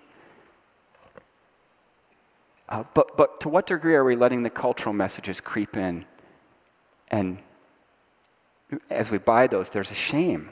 Uh, 2.69 2.85
but, 2.95 3.17
but 3.17 3.41
to 3.41 3.49
what 3.49 3.67
degree 3.67 3.95
are 3.95 4.05
we 4.05 4.15
letting 4.15 4.43
the 4.43 4.51
cultural 4.51 4.93
messages 4.93 5.41
creep 5.41 5.77
in? 5.77 6.05
And 7.09 7.39
as 8.89 9.11
we 9.11 9.19
buy 9.19 9.49
those, 9.49 9.71
there's 9.71 9.91
a 9.91 9.97
shame 9.97 10.51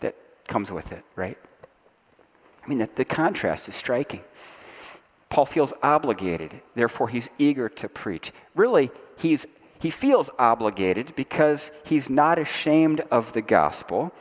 that 0.00 0.14
comes 0.48 0.72
with 0.72 0.92
it, 0.92 1.04
right? 1.14 1.36
I 2.64 2.68
mean, 2.68 2.78
the, 2.78 2.88
the 2.94 3.04
contrast 3.04 3.68
is 3.68 3.74
striking. 3.74 4.20
Paul 5.28 5.44
feels 5.44 5.74
obligated, 5.82 6.62
therefore, 6.74 7.08
he's 7.08 7.30
eager 7.38 7.68
to 7.68 7.88
preach. 7.88 8.32
Really, 8.54 8.90
he's 9.18 9.60
he 9.78 9.90
feels 9.90 10.30
obligated 10.38 11.14
because 11.16 11.70
he's 11.84 12.08
not 12.08 12.38
ashamed 12.38 13.02
of 13.10 13.34
the 13.34 13.42
gospel. 13.42 14.12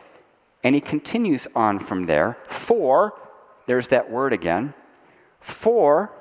And 0.64 0.76
he 0.76 0.82
continues 0.82 1.48
on 1.56 1.80
from 1.80 2.08
there. 2.08 2.38
For, 2.48 3.14
there's 3.66 3.90
that 3.90 4.10
word 4.10 4.34
again, 4.34 4.74
for 5.40 6.12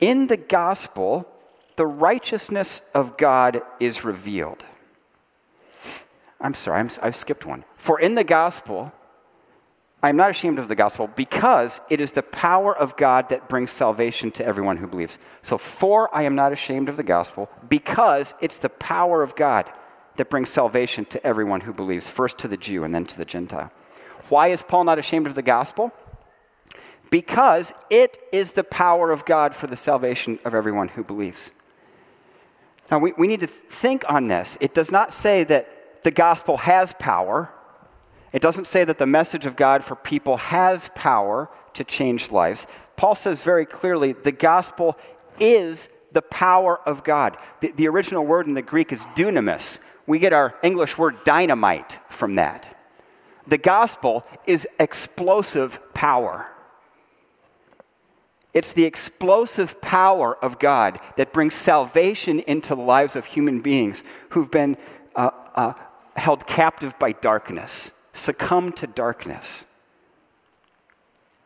in 0.00 0.26
the 0.26 0.36
gospel, 0.36 1.28
the 1.76 1.86
righteousness 1.86 2.90
of 2.94 3.16
God 3.16 3.62
is 3.80 4.04
revealed. 4.04 4.64
I'm 6.40 6.54
sorry, 6.54 6.80
i 6.80 7.04
have 7.04 7.16
skipped 7.16 7.46
one. 7.46 7.64
For 7.76 7.98
in 7.98 8.14
the 8.14 8.24
gospel, 8.24 8.92
I 10.02 10.10
am 10.10 10.16
not 10.16 10.28
ashamed 10.28 10.58
of 10.58 10.68
the 10.68 10.74
gospel 10.74 11.08
because 11.16 11.80
it 11.88 11.98
is 11.98 12.12
the 12.12 12.22
power 12.22 12.76
of 12.76 12.96
God 12.98 13.30
that 13.30 13.48
brings 13.48 13.70
salvation 13.70 14.30
to 14.32 14.44
everyone 14.44 14.76
who 14.76 14.86
believes. 14.86 15.18
So, 15.40 15.56
for 15.56 16.14
I 16.14 16.22
am 16.22 16.34
not 16.34 16.52
ashamed 16.52 16.90
of 16.90 16.98
the 16.98 17.02
gospel 17.02 17.48
because 17.70 18.34
it's 18.42 18.58
the 18.58 18.68
power 18.68 19.22
of 19.22 19.34
God 19.34 19.64
that 20.16 20.28
brings 20.28 20.50
salvation 20.50 21.06
to 21.06 21.26
everyone 21.26 21.62
who 21.62 21.72
believes, 21.72 22.10
first 22.10 22.38
to 22.40 22.48
the 22.48 22.58
Jew 22.58 22.84
and 22.84 22.94
then 22.94 23.06
to 23.06 23.16
the 23.16 23.24
Gentile. 23.24 23.72
Why 24.28 24.48
is 24.48 24.62
Paul 24.62 24.84
not 24.84 24.98
ashamed 24.98 25.26
of 25.26 25.34
the 25.34 25.42
gospel? 25.42 25.92
Because 27.14 27.72
it 27.90 28.18
is 28.32 28.52
the 28.52 28.64
power 28.64 29.10
of 29.10 29.24
God 29.24 29.54
for 29.54 29.68
the 29.68 29.76
salvation 29.76 30.38
of 30.44 30.54
everyone 30.54 30.88
who 30.88 31.04
believes. 31.04 31.52
Now, 32.90 32.98
we, 32.98 33.12
we 33.12 33.28
need 33.28 33.40
to 33.40 33.46
think 33.46 34.04
on 34.10 34.28
this. 34.28 34.58
It 34.60 34.74
does 34.74 34.90
not 34.90 35.12
say 35.12 35.44
that 35.44 36.02
the 36.02 36.10
gospel 36.10 36.56
has 36.56 36.92
power 36.94 37.54
it 38.34 38.42
doesn't 38.42 38.66
say 38.66 38.82
that 38.84 38.98
the 38.98 39.06
message 39.06 39.46
of 39.46 39.54
God 39.54 39.84
for 39.84 39.94
people 39.94 40.38
has 40.38 40.90
power 40.96 41.48
to 41.74 41.84
change 41.84 42.32
lives. 42.32 42.66
Paul 42.96 43.14
says 43.14 43.44
very 43.44 43.64
clearly 43.64 44.12
the 44.12 44.32
gospel 44.32 44.98
is 45.38 45.88
the 46.10 46.22
power 46.22 46.80
of 46.80 47.04
God. 47.04 47.38
The, 47.60 47.70
the, 47.70 47.86
original 47.86 48.26
word 48.26 48.48
in 48.48 48.54
the 48.54 48.60
Greek 48.60 48.92
is 48.92 49.06
dunamis. 49.06 49.88
We 50.08 50.18
get 50.18 50.32
our 50.32 50.52
English 50.64 50.98
word 50.98 51.14
dynamite 51.24 52.00
from 52.08 52.34
that. 52.34 52.76
The 53.46 53.58
gospel 53.58 54.26
is 54.48 54.66
explosive 54.80 55.78
power. 55.94 56.50
It's 58.54 58.72
the 58.72 58.84
explosive 58.84 59.80
power 59.82 60.36
of 60.36 60.58
God 60.58 61.00
that 61.16 61.32
brings 61.32 61.54
salvation 61.54 62.38
into 62.40 62.74
the 62.74 62.82
lives 62.82 63.16
of 63.16 63.26
human 63.26 63.60
beings 63.60 64.04
who've 64.30 64.50
been 64.50 64.76
uh, 65.16 65.30
uh, 65.54 65.72
held 66.16 66.46
captive 66.46 66.98
by 66.98 67.12
darkness 67.12 68.00
succumb 68.14 68.72
to 68.72 68.86
darkness. 68.86 69.70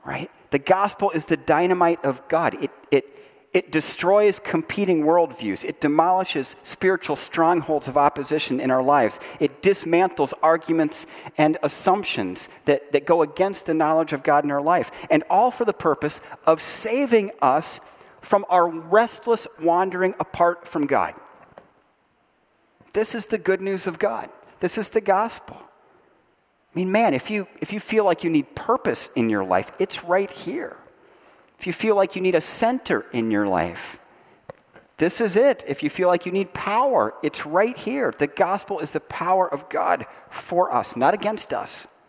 Right? 0.05 0.31
The 0.51 0.59
gospel 0.59 1.11
is 1.11 1.25
the 1.25 1.37
dynamite 1.37 2.05
of 2.05 2.27
God. 2.29 2.63
It, 2.63 2.71
it, 2.91 3.18
it 3.55 3.73
destroys 3.73 4.39
competing 4.39 5.05
worldviews. 5.05 5.65
It 5.65 5.81
demolishes 5.81 6.57
spiritual 6.63 7.17
strongholds 7.17 7.89
of 7.89 7.97
opposition 7.97 8.61
in 8.61 8.71
our 8.71 8.83
lives. 8.83 9.21
It 9.41 9.63
dismantles 9.63 10.35
arguments 10.43 11.07
and 11.39 11.57
assumptions 11.63 12.49
that, 12.67 12.93
that 12.93 13.07
go 13.07 13.23
against 13.23 13.65
the 13.65 13.73
knowledge 13.73 14.13
of 14.13 14.23
God 14.23 14.45
in 14.45 14.51
our 14.51 14.61
life. 14.61 14.91
And 15.11 15.25
all 15.31 15.51
for 15.51 15.65
the 15.65 15.73
purpose 15.73 16.21
of 16.47 16.61
saving 16.61 17.31
us 17.41 17.81
from 18.21 18.45
our 18.51 18.69
restless 18.69 19.49
wandering 19.63 20.15
apart 20.21 20.67
from 20.67 20.87
God. 20.87 21.15
This 22.93 23.15
is 23.15 23.27
the 23.27 23.39
good 23.39 23.63
news 23.63 23.87
of 23.87 23.99
God. 23.99 24.29
This 24.61 24.77
is 24.77 24.91
the 24.91 25.01
gospel. 25.01 25.57
I 25.59 26.79
mean, 26.79 26.93
man, 26.93 27.15
if 27.15 27.31
you, 27.31 27.49
if 27.63 27.73
you 27.73 27.81
feel 27.81 28.05
like 28.05 28.25
you 28.25 28.31
need 28.31 28.55
purpose 28.55 29.11
in 29.15 29.31
your 29.31 29.45
life, 29.45 29.73
it's 29.79 30.05
right 30.05 30.31
here. 30.31 30.77
If 31.59 31.67
you 31.67 31.73
feel 31.73 31.97
like 31.97 32.15
you 32.15 32.23
need 32.23 32.35
a 32.35 32.41
center 32.41 33.05
in 33.13 33.31
your 33.31 33.47
life, 33.47 34.05
this 34.99 35.21
is 35.21 35.37
it. 35.37 35.65
If 35.67 35.83
you 35.83 35.91
feel 35.91 36.09
like 36.09 36.27
you 36.27 36.33
need 36.33 36.53
power, 36.53 37.15
it's 37.23 37.47
right 37.47 37.77
here. 37.77 38.13
The 38.17 38.27
gospel 38.27 38.81
is 38.81 38.93
the 38.93 39.01
power 39.01 39.53
of 39.53 39.69
God 39.69 40.07
for 40.29 40.73
us, 40.73 40.97
not 40.97 41.15
against 41.15 41.53
us, 41.53 42.03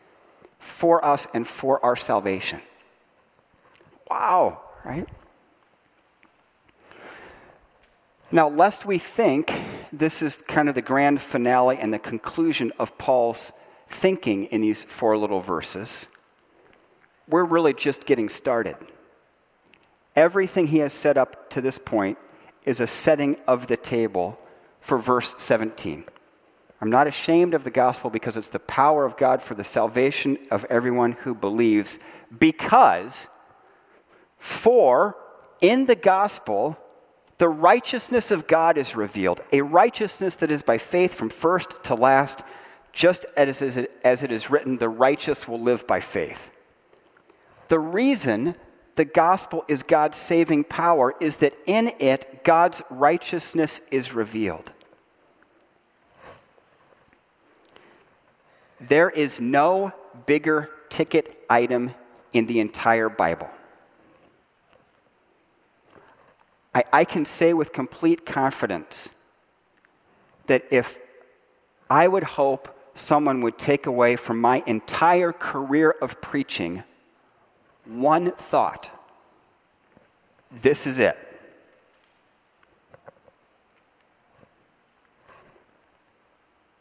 for 0.58 1.04
us 1.06 1.28
and 1.34 1.48
for 1.48 1.84
our 1.86 1.96
salvation. 1.96 2.60
Wow, 4.10 4.62
right? 4.84 5.08
Now, 8.32 8.50
lest 8.50 8.86
we 8.86 8.98
think 9.00 9.60
this 9.92 10.22
is 10.22 10.42
kind 10.42 10.70
of 10.70 10.76
the 10.76 10.82
grand 10.82 11.22
finale 11.22 11.78
and 11.80 11.92
the 11.92 12.00
conclusion 12.00 12.72
of 12.78 12.96
Paul's 13.00 13.54
thinking 13.88 14.46
in 14.46 14.62
these 14.62 14.84
four 14.84 15.18
little 15.18 15.42
verses, 15.42 16.16
we're 17.28 17.46
really 17.46 17.74
just 17.74 18.06
getting 18.06 18.30
started. 18.30 18.76
Everything 20.20 20.68
he 20.68 20.80
has 20.80 20.92
set 20.92 21.16
up 21.16 21.50
to 21.52 21.62
this 21.62 21.78
point 21.78 22.18
is 22.66 22.82
a 22.82 22.88
setting 22.88 23.38
of 23.48 23.68
the 23.68 23.78
table 23.78 24.38
for 24.82 24.98
verse 24.98 25.42
17. 25.42 26.04
I'm 26.82 26.90
not 26.90 27.08
ashamed 27.08 27.54
of 27.54 27.64
the 27.64 27.72
gospel 27.72 28.10
because 28.10 28.36
it's 28.36 28.50
the 28.50 28.60
power 28.60 29.06
of 29.06 29.16
God 29.16 29.42
for 29.42 29.56
the 29.56 29.64
salvation 29.64 30.38
of 30.52 30.66
everyone 30.66 31.14
who 31.14 31.34
believes, 31.34 32.00
because 32.38 33.30
for 34.38 35.16
in 35.62 35.86
the 35.86 35.96
gospel, 35.96 36.78
the 37.38 37.48
righteousness 37.48 38.30
of 38.30 38.46
God 38.46 38.78
is 38.78 38.98
revealed, 38.98 39.42
a 39.54 39.62
righteousness 39.62 40.36
that 40.36 40.52
is 40.52 40.62
by 40.62 40.78
faith 40.78 41.14
from 41.14 41.30
first 41.30 41.82
to 41.86 41.96
last, 41.96 42.44
just 42.92 43.26
as 43.38 43.62
it 43.62 44.32
is 44.32 44.50
written, 44.50 44.80
the 44.80 44.90
righteous 44.90 45.48
will 45.48 45.62
live 45.62 45.88
by 45.88 46.02
faith. 46.02 46.52
The 47.70 47.80
reason 47.80 48.56
the 49.00 49.06
gospel 49.06 49.64
is 49.70 49.82
God's 49.82 50.18
saving 50.18 50.66
power 50.66 51.16
is 51.22 51.38
that 51.38 51.54
in 51.66 51.94
it, 52.00 52.44
God's 52.44 52.84
righteousness 52.92 53.88
is 53.94 54.14
revealed. 54.14 54.74
There 58.82 59.10
is 59.10 59.40
no 59.40 59.94
bigger 60.26 60.70
ticket 60.90 61.46
item 61.50 61.92
in 62.34 62.48
the 62.48 62.60
entire 62.60 63.08
Bible. 63.08 63.50
I, 66.76 66.84
I 66.92 67.06
can 67.06 67.24
say 67.24 67.54
with 67.54 67.72
complete 67.72 68.26
confidence 68.26 69.24
that 70.48 70.66
if 70.72 71.00
I 71.90 72.10
would 72.10 72.26
hope 72.26 72.78
someone 72.96 73.40
would 73.44 73.58
take 73.58 73.86
away 73.86 74.18
from 74.18 74.42
my 74.42 74.62
entire 74.68 75.32
career 75.32 75.96
of 76.02 76.20
preaching 76.20 76.84
one 77.86 78.32
thought 78.32 78.92
this 80.52 80.88
is 80.88 81.00
it. 81.00 81.18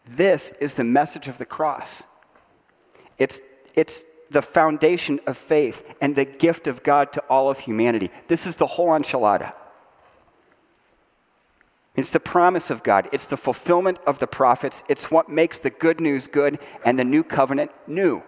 This 0.07 0.53
is 0.53 0.75
the 0.75 0.85
message 0.85 1.29
of 1.29 1.37
the 1.37 1.45
cross. 1.45 2.05
It's, 3.19 3.41
it's 3.75 4.05
the 4.31 4.41
foundation 4.43 5.21
of 5.27 5.37
faith 5.37 5.95
and 6.01 6.17
the 6.17 6.25
gift 6.25 6.67
of 6.67 6.83
God 6.83 7.13
to 7.13 7.21
all 7.29 7.51
of 7.51 7.59
humanity. 7.59 8.11
This 8.27 8.47
is 8.47 8.57
the 8.57 8.67
whole 8.67 8.89
enchilada. 8.91 9.53
It's 11.95 12.11
the 12.11 12.21
promise 12.21 12.71
of 12.71 12.83
God. 12.83 13.09
It's 13.13 13.27
the 13.27 13.37
fulfillment 13.37 13.99
of 14.07 14.19
the 14.19 14.27
prophets. 14.27 14.85
It's 14.89 15.11
what 15.11 15.29
makes 15.29 15.61
the 15.61 15.71
good 15.71 16.01
news 16.01 16.27
good 16.27 16.59
and 16.85 16.99
the 16.99 17.05
new 17.05 17.25
covenant 17.25 17.71
new. 17.87 18.23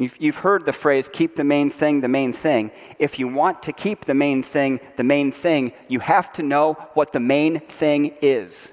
You've, 0.00 0.16
you've 0.18 0.38
heard 0.38 0.64
the 0.64 0.72
phrase, 0.72 1.10
keep 1.10 1.36
the 1.36 1.44
main 1.44 1.68
thing 1.68 2.00
the 2.00 2.08
main 2.08 2.32
thing. 2.32 2.70
If 2.98 3.18
you 3.18 3.28
want 3.28 3.64
to 3.64 3.72
keep 3.74 4.06
the 4.06 4.14
main 4.14 4.42
thing 4.42 4.80
the 4.96 5.04
main 5.04 5.30
thing, 5.30 5.74
you 5.88 6.00
have 6.00 6.32
to 6.34 6.42
know 6.42 6.72
what 6.94 7.12
the 7.12 7.20
main 7.20 7.60
thing 7.60 8.14
is. 8.22 8.72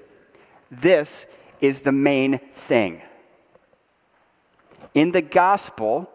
This 0.71 1.27
is 1.59 1.81
the 1.81 1.91
main 1.91 2.37
thing. 2.37 3.01
In 4.93 5.11
the 5.11 5.21
gospel, 5.21 6.09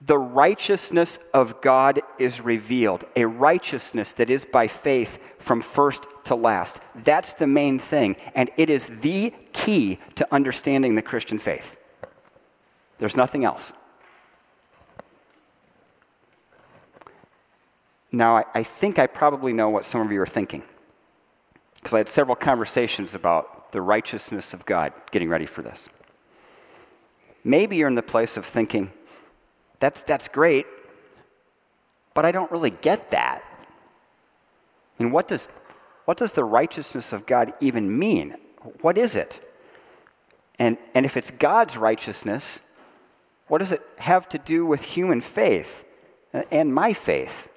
the 0.00 0.16
righteousness 0.16 1.18
of 1.34 1.60
God 1.60 2.00
is 2.18 2.40
revealed, 2.40 3.04
a 3.14 3.26
righteousness 3.26 4.14
that 4.14 4.30
is 4.30 4.46
by 4.46 4.68
faith 4.68 5.38
from 5.38 5.60
first 5.60 6.06
to 6.24 6.34
last. 6.34 6.80
That's 7.04 7.34
the 7.34 7.46
main 7.46 7.78
thing, 7.78 8.16
and 8.34 8.48
it 8.56 8.70
is 8.70 9.00
the 9.00 9.34
key 9.52 9.98
to 10.14 10.26
understanding 10.32 10.94
the 10.94 11.02
Christian 11.02 11.38
faith. 11.38 11.78
There's 12.96 13.16
nothing 13.16 13.44
else. 13.44 13.84
Now, 18.10 18.36
I, 18.36 18.44
I 18.54 18.62
think 18.62 18.98
I 18.98 19.06
probably 19.06 19.52
know 19.52 19.68
what 19.68 19.84
some 19.84 20.00
of 20.00 20.10
you 20.10 20.20
are 20.20 20.26
thinking, 20.26 20.62
because 21.76 21.94
I 21.94 21.98
had 21.98 22.08
several 22.08 22.36
conversations 22.36 23.14
about 23.14 23.72
the 23.72 23.82
righteousness 23.82 24.54
of 24.54 24.64
God 24.64 24.92
getting 25.10 25.28
ready 25.28 25.46
for 25.46 25.62
this. 25.62 25.88
Maybe 27.44 27.76
you're 27.76 27.88
in 27.88 27.94
the 27.94 28.02
place 28.02 28.36
of 28.36 28.44
thinking, 28.44 28.90
that's, 29.78 30.02
that's 30.02 30.28
great, 30.28 30.66
but 32.14 32.24
I 32.24 32.32
don't 32.32 32.50
really 32.50 32.70
get 32.70 33.10
that. 33.10 33.42
And 34.98 35.12
what 35.12 35.28
does, 35.28 35.48
what 36.04 36.16
does 36.16 36.32
the 36.32 36.44
righteousness 36.44 37.12
of 37.12 37.26
God 37.26 37.52
even 37.60 37.98
mean? 37.98 38.34
What 38.80 38.98
is 38.98 39.14
it? 39.14 39.44
And, 40.58 40.76
and 40.94 41.06
if 41.06 41.16
it's 41.16 41.30
God's 41.30 41.76
righteousness, 41.76 42.80
what 43.46 43.58
does 43.58 43.70
it 43.70 43.80
have 43.98 44.28
to 44.30 44.38
do 44.38 44.66
with 44.66 44.82
human 44.82 45.20
faith 45.20 45.84
uh, 46.34 46.42
and 46.50 46.74
my 46.74 46.92
faith? 46.92 47.54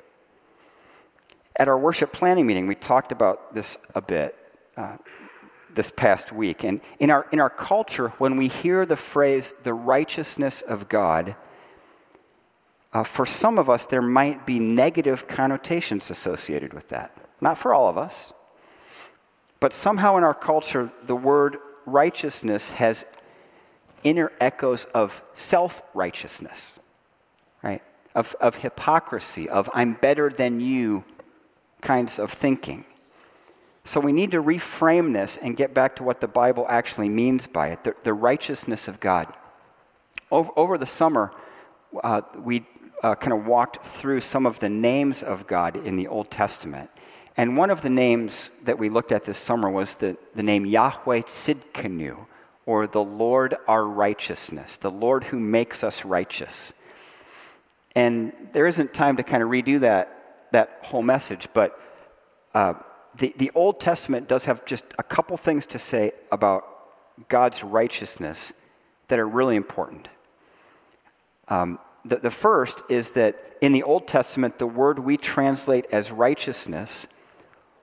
At 1.58 1.68
our 1.68 1.78
worship 1.78 2.12
planning 2.12 2.48
meeting, 2.48 2.68
we 2.68 2.76
talked 2.76 3.12
about 3.12 3.54
this 3.54 3.92
a 3.96 4.02
bit 4.02 4.36
uh, 4.78 4.98
this 5.74 5.90
past 5.90 6.32
week. 6.32 6.64
And 6.64 6.82
in 7.00 7.12
our, 7.12 7.28
in 7.32 7.40
our 7.40 7.50
culture, 7.50 8.10
when 8.18 8.38
we 8.38 8.48
hear 8.48 8.86
the 8.86 8.96
phrase 8.96 9.54
the 9.54 9.74
righteousness 9.74 10.62
of 10.62 10.90
God, 10.90 11.36
uh, 12.94 13.04
for 13.04 13.26
some 13.26 13.58
of 13.58 13.70
us, 13.70 13.86
there 13.86 14.02
might 14.02 14.46
be 14.46 14.60
negative 14.60 15.28
connotations 15.28 16.10
associated 16.10 16.74
with 16.74 16.90
that. 16.90 17.16
Not 17.40 17.58
for 17.58 17.74
all 17.74 17.88
of 17.88 17.98
us. 17.98 18.34
But 19.60 19.74
somehow 19.74 20.18
in 20.18 20.24
our 20.24 20.34
culture, 20.34 20.92
the 21.04 21.16
word 21.16 21.58
righteousness 21.86 22.72
has 22.72 23.18
inner 24.04 24.32
echoes 24.40 24.86
of 24.86 25.24
self 25.34 25.82
righteousness, 25.94 26.78
right? 27.64 27.82
Of, 28.14 28.36
of 28.42 28.56
hypocrisy, 28.56 29.48
of 29.48 29.70
I'm 29.74 29.94
better 29.94 30.30
than 30.30 30.60
you 30.60 31.06
kinds 31.82 32.20
of 32.20 32.32
thinking. 32.32 32.86
So 33.84 34.00
we 34.00 34.12
need 34.12 34.32
to 34.32 34.44
reframe 34.44 35.14
this 35.14 35.38
and 35.38 35.58
get 35.58 35.74
back 35.74 35.96
to 35.96 36.04
what 36.04 36.22
the 36.22 36.28
Bible 36.28 36.66
actually 36.70 37.10
means 37.10 37.48
by 37.48 37.70
it 37.70 37.84
the, 37.84 37.96
the 38.04 38.14
righteousness 38.14 38.88
of 38.88 39.00
God. 39.00 39.28
Over, 40.30 40.52
over 40.56 40.78
the 40.78 40.86
summer, 40.86 41.34
uh, 42.04 42.22
we 42.38 42.66
uh, 43.04 43.16
kind 43.16 43.34
of 43.34 43.48
walked 43.48 43.82
through 43.84 44.22
some 44.22 44.46
of 44.46 44.60
the 44.60 44.70
names 44.70 45.24
of 45.24 45.48
God 45.48 45.76
in 45.76 45.96
the 45.96 46.08
Old 46.08 46.30
Testament. 46.30 46.90
And 47.38 47.58
one 47.58 47.70
of 47.70 47.82
the 47.82 47.90
names 47.90 48.62
that 48.66 48.78
we 48.78 48.90
looked 48.90 49.12
at 49.12 49.26
this 49.26 49.38
summer 49.38 49.70
was 49.70 49.96
the, 49.96 50.18
the 50.36 50.44
name 50.44 50.66
Yahweh 50.66 51.22
Tzidkenu, 51.22 52.28
or 52.66 52.88
the 52.88 53.04
Lord 53.04 53.56
our 53.68 53.86
righteousness, 53.86 54.78
the 54.78 54.92
Lord 54.92 55.24
who 55.24 55.40
makes 55.40 55.84
us 55.84 56.06
righteous. 56.06 56.84
And 57.96 58.34
there 58.54 58.68
isn't 58.68 58.94
time 58.94 59.18
to 59.18 59.24
kind 59.24 59.42
of 59.42 59.50
redo 59.50 59.80
that, 59.80 60.21
that 60.52 60.80
whole 60.84 61.02
message, 61.02 61.48
but 61.54 61.80
uh, 62.54 62.74
the, 63.16 63.34
the 63.38 63.52
Old 63.56 63.80
Testament 63.80 64.28
does 64.28 64.46
have 64.46 64.66
just 64.66 64.86
a 65.00 65.04
couple 65.04 65.38
things 65.38 65.66
to 65.68 65.80
say 65.80 66.12
about 66.32 66.66
God's 67.28 67.64
righteousness 67.64 68.66
that 69.08 69.20
are 69.20 69.28
really 69.28 69.56
important. 69.56 70.10
Um, 71.48 71.80
the, 72.06 72.18
the 72.18 72.32
first 72.32 72.84
is 72.90 73.12
that 73.12 73.36
in 73.62 73.74
the 73.74 73.84
Old 73.84 74.08
Testament, 74.08 74.58
the 74.58 74.68
word 74.68 75.00
we 75.00 75.18
translate 75.18 75.86
as 75.92 76.12
righteousness 76.12 77.20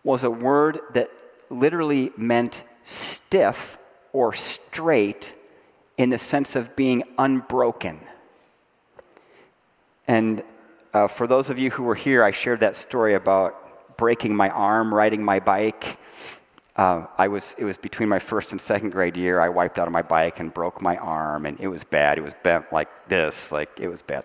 was 0.03 0.25
a 0.25 0.31
word 0.31 0.81
that 0.95 1.11
literally 1.51 2.11
meant 2.17 2.65
stiff 2.83 3.79
or 4.13 4.33
straight 4.33 5.35
in 5.97 6.11
the 6.11 6.19
sense 6.19 6.57
of 6.57 6.75
being 6.77 7.03
unbroken. 7.19 7.99
And 10.07 10.43
uh, 10.99 11.07
for 11.07 11.29
those 11.29 11.49
of 11.49 11.61
you 11.61 11.71
who 11.71 11.85
were 11.85 11.95
here, 11.95 12.25
I 12.25 12.33
shared 12.33 12.59
that 12.61 12.75
story 12.75 13.15
about 13.15 13.97
breaking 13.97 14.35
my 14.35 14.51
arm 14.51 14.93
riding 14.93 15.23
my 15.23 15.39
bike. 15.39 15.97
Uh, 16.75 17.07
I 17.17 17.29
was, 17.29 17.55
it 17.57 17.65
was 17.65 17.79
between 17.79 18.09
my 18.09 18.19
first 18.19 18.51
and 18.51 18.61
second 18.61 18.91
grade 18.91 19.17
year. 19.17 19.41
I 19.41 19.49
wiped 19.49 19.79
out 19.79 19.87
on 19.87 19.93
my 19.93 20.03
bike 20.03 20.41
and 20.41 20.53
broke 20.53 20.83
my 20.83 20.97
arm, 20.97 21.47
and 21.47 21.59
it 21.61 21.69
was 21.69 21.85
bad. 21.85 22.19
It 22.19 22.23
was 22.23 22.35
bent 22.35 22.73
like 22.73 22.89
this, 23.07 23.53
like 23.53 23.71
it 23.79 23.87
was 23.87 24.03
bad. 24.03 24.25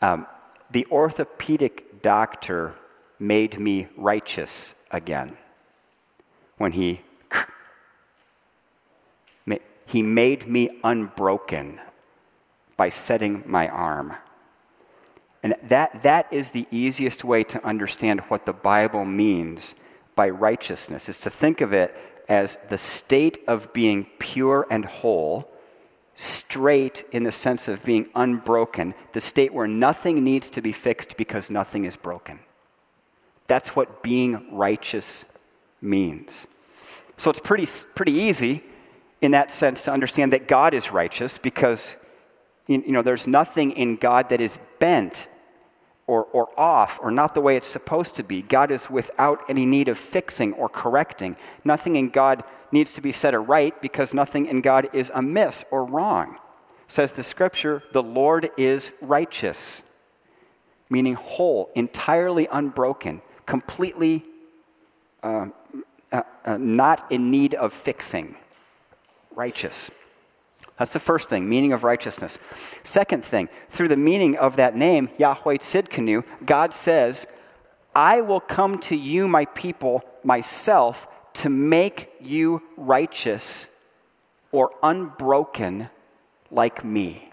Um, 0.00 0.26
the 0.72 0.86
orthopedic 0.90 2.02
doctor 2.02 2.74
made 3.20 3.60
me 3.60 3.86
righteous 3.96 4.84
again 4.90 5.36
when 6.58 6.72
he 6.72 7.00
he 9.86 10.02
made 10.02 10.48
me 10.48 10.80
unbroken 10.82 11.80
by 12.76 12.88
setting 12.88 13.44
my 13.46 13.68
arm. 13.68 14.14
And 15.42 15.56
that, 15.64 16.02
that 16.02 16.32
is 16.32 16.52
the 16.52 16.66
easiest 16.70 17.24
way 17.24 17.42
to 17.44 17.64
understand 17.66 18.20
what 18.22 18.46
the 18.46 18.52
Bible 18.52 19.04
means 19.04 19.84
by 20.14 20.30
righteousness 20.30 21.08
is 21.08 21.20
to 21.22 21.30
think 21.30 21.60
of 21.60 21.72
it 21.72 21.96
as 22.28 22.56
the 22.68 22.78
state 22.78 23.38
of 23.48 23.72
being 23.72 24.06
pure 24.18 24.66
and 24.70 24.84
whole, 24.84 25.50
straight 26.14 27.04
in 27.12 27.24
the 27.24 27.32
sense 27.32 27.66
of 27.66 27.84
being 27.84 28.08
unbroken, 28.14 28.94
the 29.12 29.20
state 29.20 29.52
where 29.52 29.66
nothing 29.66 30.22
needs 30.22 30.50
to 30.50 30.60
be 30.60 30.72
fixed 30.72 31.16
because 31.16 31.50
nothing 31.50 31.84
is 31.84 31.96
broken. 31.96 32.38
That's 33.48 33.74
what 33.74 34.02
being 34.02 34.54
righteous 34.54 35.38
means. 35.80 36.46
So 37.16 37.30
it's 37.30 37.40
pretty, 37.40 37.66
pretty 37.96 38.12
easy 38.12 38.62
in 39.20 39.32
that 39.32 39.50
sense 39.50 39.82
to 39.84 39.92
understand 39.92 40.32
that 40.32 40.46
God 40.46 40.74
is 40.74 40.92
righteous 40.92 41.38
because 41.38 41.98
you 42.66 42.92
know, 42.92 43.02
there's 43.02 43.26
nothing 43.26 43.72
in 43.72 43.96
God 43.96 44.28
that 44.28 44.40
is 44.40 44.58
bent 44.78 45.28
or, 46.06 46.24
or 46.32 46.48
off 46.58 46.98
or 47.02 47.10
not 47.10 47.34
the 47.34 47.40
way 47.40 47.56
it's 47.56 47.66
supposed 47.66 48.16
to 48.16 48.22
be. 48.22 48.42
God 48.42 48.70
is 48.70 48.90
without 48.90 49.48
any 49.48 49.66
need 49.66 49.88
of 49.88 49.98
fixing 49.98 50.52
or 50.54 50.68
correcting. 50.68 51.36
Nothing 51.64 51.96
in 51.96 52.10
God 52.10 52.44
needs 52.72 52.94
to 52.94 53.00
be 53.00 53.12
set 53.12 53.34
aright 53.34 53.80
because 53.82 54.14
nothing 54.14 54.46
in 54.46 54.60
God 54.60 54.94
is 54.94 55.10
amiss 55.14 55.64
or 55.70 55.84
wrong. 55.84 56.38
Says 56.86 57.12
the 57.12 57.22
scripture, 57.22 57.82
the 57.92 58.02
Lord 58.02 58.50
is 58.56 58.98
righteous. 59.02 59.88
meaning 60.90 61.14
whole, 61.14 61.70
entirely 61.74 62.46
unbroken, 62.52 63.22
completely 63.46 64.24
uh, 65.22 65.46
uh, 66.12 66.22
uh, 66.44 66.58
not 66.58 67.10
in 67.10 67.30
need 67.30 67.54
of 67.54 67.72
fixing. 67.72 68.36
Righteous. 69.34 70.11
That's 70.82 70.94
the 70.94 70.98
first 70.98 71.28
thing, 71.28 71.48
meaning 71.48 71.72
of 71.72 71.84
righteousness. 71.84 72.40
Second 72.82 73.24
thing, 73.24 73.48
through 73.68 73.86
the 73.86 73.96
meaning 73.96 74.36
of 74.36 74.56
that 74.56 74.74
name, 74.74 75.10
Yahweh 75.16 75.58
Tzidkenu, 75.58 76.24
God 76.44 76.74
says, 76.74 77.38
I 77.94 78.20
will 78.22 78.40
come 78.40 78.80
to 78.80 78.96
you, 78.96 79.28
my 79.28 79.44
people, 79.44 80.02
myself, 80.24 81.06
to 81.34 81.48
make 81.48 82.10
you 82.20 82.64
righteous 82.76 83.86
or 84.50 84.72
unbroken 84.82 85.88
like 86.50 86.82
me. 86.84 87.30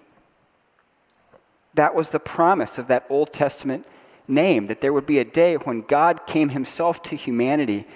That 1.73 1.95
was 1.95 2.11
the 2.11 2.19
promise 2.19 2.77
of 2.77 2.85
that 2.89 3.07
Old 3.09 3.33
Testament 3.33 3.87
name, 4.27 4.67
that 4.67 4.79
there 4.79 4.93
would 4.93 5.07
be 5.07 5.17
a 5.17 5.25
day 5.25 5.55
when 5.55 5.81
God 5.81 6.27
came 6.27 6.49
himself 6.49 7.01
to 7.01 7.15
humanity 7.15 7.87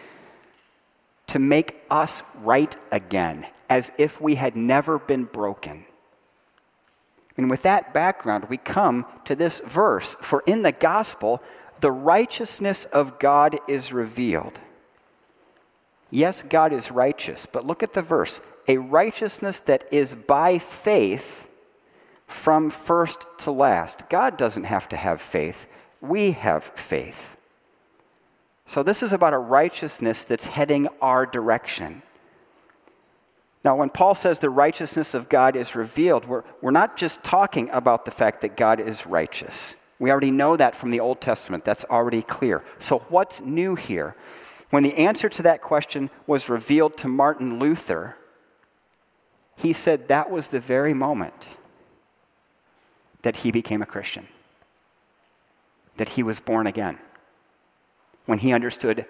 to 1.27 1.37
make 1.37 1.75
us 1.91 2.23
right 2.37 2.75
again, 2.91 3.45
as 3.69 3.91
if 3.97 4.21
we 4.21 4.36
had 4.36 4.56
never 4.56 4.99
been 4.99 5.26
broken. 5.26 5.86
And 7.38 7.49
with 7.49 7.63
that 7.63 7.93
background, 7.93 8.45
we 8.49 8.58
come 8.58 9.06
to 9.26 9.36
this 9.36 9.60
verse 9.62 10.15
For 10.15 10.43
in 10.45 10.62
the 10.62 10.71
gospel, 10.71 11.41
the 11.80 11.91
righteousness 11.91 12.86
of 12.86 13.19
God 13.19 13.58
is 13.67 13.91
revealed. 13.91 14.60
Yes, 16.10 16.43
God 16.43 16.73
is 16.73 16.91
righteous, 16.91 17.47
but 17.47 17.65
look 17.65 17.82
at 17.82 17.93
the 17.93 18.04
verse 18.04 18.39
a 18.67 18.78
righteousness 18.78 19.60
that 19.62 19.91
is 19.91 20.13
by 20.13 20.60
faith 20.60 21.49
from 22.28 22.69
first 22.69 23.26
to 23.39 23.52
last. 23.52 24.10
God 24.10 24.38
doesn't 24.38 24.63
have 24.65 24.88
to 24.89 24.95
have 24.95 25.21
faith, 25.21 25.65
we 26.02 26.32
have 26.32 26.63
faith. 26.63 27.39
So, 28.65 28.84
this 28.84 29.04
is 29.04 29.12
about 29.12 29.34
a 29.34 29.39
righteousness 29.39 30.23
that's 30.23 30.45
heading 30.45 30.88
our 31.02 31.26
direction. 31.26 32.02
Now, 33.63 33.78
when 33.78 33.89
Paul 33.89 34.13
says 34.13 34.39
the 34.39 34.49
righteousness 34.49 35.13
of 35.13 35.30
God 35.30 35.56
is 35.56 35.76
revealed, 35.76 36.26
we're, 36.26 36.43
we're 36.62 36.71
not 36.71 36.97
just 36.97 37.23
talking 37.23 37.69
about 37.69 38.04
the 38.04 38.12
fact 38.12 38.41
that 38.41 38.58
God 38.58 38.80
is 38.80 39.08
righteous. 39.08 39.89
We 39.99 40.12
already 40.12 40.32
know 40.32 40.58
that 40.58 40.76
from 40.76 40.91
the 40.91 40.99
Old 40.99 41.21
Testament. 41.21 41.63
That's 41.63 41.86
already 41.86 42.21
clear. 42.21 42.62
So, 42.80 42.99
what's 43.10 43.41
new 43.41 43.76
here? 43.76 44.15
When 44.69 44.84
the 44.84 44.97
answer 44.97 45.30
to 45.30 45.43
that 45.43 45.62
question 45.62 46.10
was 46.28 46.49
revealed 46.49 46.97
to 46.97 47.08
Martin 47.08 47.60
Luther, 47.60 48.17
he 49.56 49.71
said 49.71 50.08
that 50.08 50.30
was 50.30 50.49
the 50.49 50.60
very 50.60 50.93
moment 50.93 51.58
that 53.21 53.38
he 53.38 53.52
became 53.52 53.82
a 53.82 53.86
Christian, 53.86 54.28
that 55.95 56.10
he 56.10 56.23
was 56.23 56.39
born 56.39 56.67
again, 56.67 56.97
when 58.26 58.39
he 58.39 58.52
understood 58.52 59.06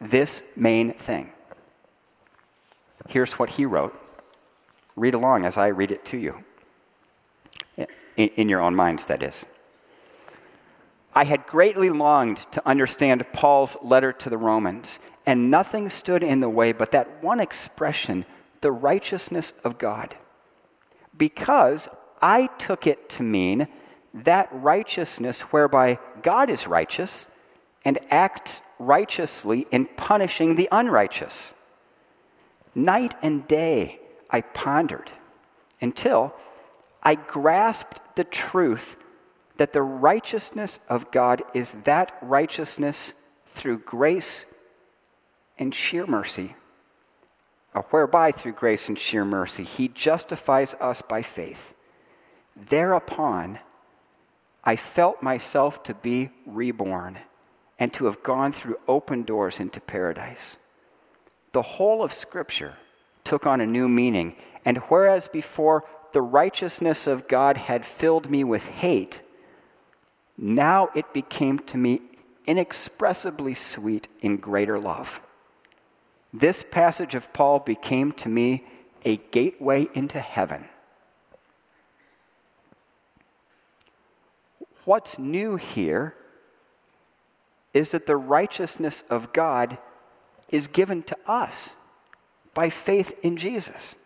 this 0.00 0.56
main 0.56 0.92
thing. 0.92 1.32
Here's 3.06 3.38
what 3.38 3.50
he 3.50 3.64
wrote. 3.64 3.94
Read 4.96 5.14
along 5.14 5.44
as 5.44 5.56
I 5.56 5.68
read 5.68 5.90
it 5.90 6.04
to 6.06 6.16
you. 6.16 6.36
In, 8.16 8.28
in 8.30 8.48
your 8.48 8.60
own 8.60 8.74
minds, 8.74 9.06
that 9.06 9.22
is. 9.22 9.46
I 11.14 11.24
had 11.24 11.46
greatly 11.46 11.90
longed 11.90 12.38
to 12.52 12.66
understand 12.66 13.32
Paul's 13.32 13.76
letter 13.82 14.12
to 14.12 14.30
the 14.30 14.38
Romans, 14.38 15.00
and 15.26 15.50
nothing 15.50 15.88
stood 15.88 16.22
in 16.22 16.40
the 16.40 16.48
way 16.48 16.72
but 16.72 16.92
that 16.92 17.22
one 17.22 17.40
expression, 17.40 18.24
the 18.60 18.72
righteousness 18.72 19.60
of 19.64 19.78
God. 19.78 20.14
Because 21.16 21.88
I 22.22 22.46
took 22.58 22.86
it 22.86 23.08
to 23.10 23.22
mean 23.22 23.68
that 24.14 24.48
righteousness 24.52 25.40
whereby 25.52 25.98
God 26.22 26.50
is 26.50 26.66
righteous 26.66 27.36
and 27.84 27.98
acts 28.10 28.74
righteously 28.78 29.66
in 29.70 29.86
punishing 29.86 30.56
the 30.56 30.68
unrighteous. 30.70 31.57
Night 32.74 33.14
and 33.22 33.46
day 33.48 33.98
I 34.30 34.42
pondered 34.42 35.10
until 35.80 36.34
I 37.02 37.14
grasped 37.14 38.16
the 38.16 38.24
truth 38.24 39.02
that 39.56 39.72
the 39.72 39.82
righteousness 39.82 40.80
of 40.88 41.10
God 41.10 41.42
is 41.54 41.84
that 41.84 42.16
righteousness 42.22 43.32
through 43.46 43.78
grace 43.80 44.66
and 45.58 45.74
sheer 45.74 46.06
mercy, 46.06 46.54
uh, 47.74 47.82
whereby 47.90 48.30
through 48.30 48.52
grace 48.52 48.88
and 48.88 48.98
sheer 48.98 49.24
mercy 49.24 49.64
he 49.64 49.88
justifies 49.88 50.74
us 50.74 51.02
by 51.02 51.22
faith. 51.22 51.76
Thereupon, 52.56 53.58
I 54.64 54.76
felt 54.76 55.22
myself 55.22 55.82
to 55.84 55.94
be 55.94 56.30
reborn 56.46 57.18
and 57.78 57.92
to 57.94 58.06
have 58.06 58.22
gone 58.22 58.52
through 58.52 58.76
open 58.86 59.22
doors 59.22 59.60
into 59.60 59.80
paradise. 59.80 60.67
The 61.52 61.62
whole 61.62 62.02
of 62.02 62.12
Scripture 62.12 62.74
took 63.24 63.46
on 63.46 63.60
a 63.60 63.66
new 63.66 63.88
meaning, 63.88 64.36
and 64.64 64.78
whereas 64.88 65.28
before 65.28 65.84
the 66.12 66.22
righteousness 66.22 67.06
of 67.06 67.28
God 67.28 67.56
had 67.56 67.84
filled 67.84 68.30
me 68.30 68.44
with 68.44 68.66
hate, 68.66 69.22
now 70.36 70.88
it 70.94 71.12
became 71.12 71.58
to 71.60 71.76
me 71.76 72.00
inexpressibly 72.46 73.54
sweet 73.54 74.08
in 74.20 74.36
greater 74.36 74.78
love. 74.78 75.20
This 76.32 76.62
passage 76.62 77.14
of 77.14 77.32
Paul 77.32 77.60
became 77.60 78.12
to 78.12 78.28
me 78.28 78.64
a 79.04 79.16
gateway 79.16 79.88
into 79.94 80.20
heaven. 80.20 80.66
What's 84.84 85.18
new 85.18 85.56
here 85.56 86.14
is 87.74 87.90
that 87.90 88.06
the 88.06 88.16
righteousness 88.16 89.02
of 89.10 89.32
God 89.32 89.76
is 90.50 90.68
given 90.68 91.02
to 91.04 91.16
us 91.26 91.76
by 92.54 92.70
faith 92.70 93.24
in 93.24 93.36
Jesus. 93.36 94.04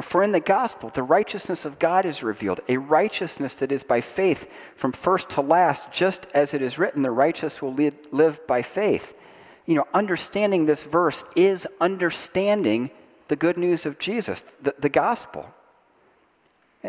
For 0.00 0.22
in 0.22 0.32
the 0.32 0.40
gospel, 0.40 0.88
the 0.88 1.02
righteousness 1.02 1.66
of 1.66 1.78
God 1.78 2.06
is 2.06 2.22
revealed, 2.22 2.60
a 2.66 2.78
righteousness 2.78 3.56
that 3.56 3.70
is 3.70 3.82
by 3.82 4.00
faith 4.00 4.50
from 4.74 4.92
first 4.92 5.28
to 5.30 5.42
last, 5.42 5.92
just 5.92 6.34
as 6.34 6.54
it 6.54 6.62
is 6.62 6.78
written, 6.78 7.02
the 7.02 7.10
righteous 7.10 7.60
will 7.60 7.74
live 7.74 8.46
by 8.46 8.62
faith. 8.62 9.18
You 9.66 9.74
know, 9.74 9.86
understanding 9.92 10.64
this 10.64 10.84
verse 10.84 11.30
is 11.36 11.66
understanding 11.78 12.90
the 13.28 13.36
good 13.36 13.58
news 13.58 13.84
of 13.84 13.98
Jesus, 13.98 14.40
the, 14.40 14.74
the 14.78 14.88
gospel. 14.88 15.46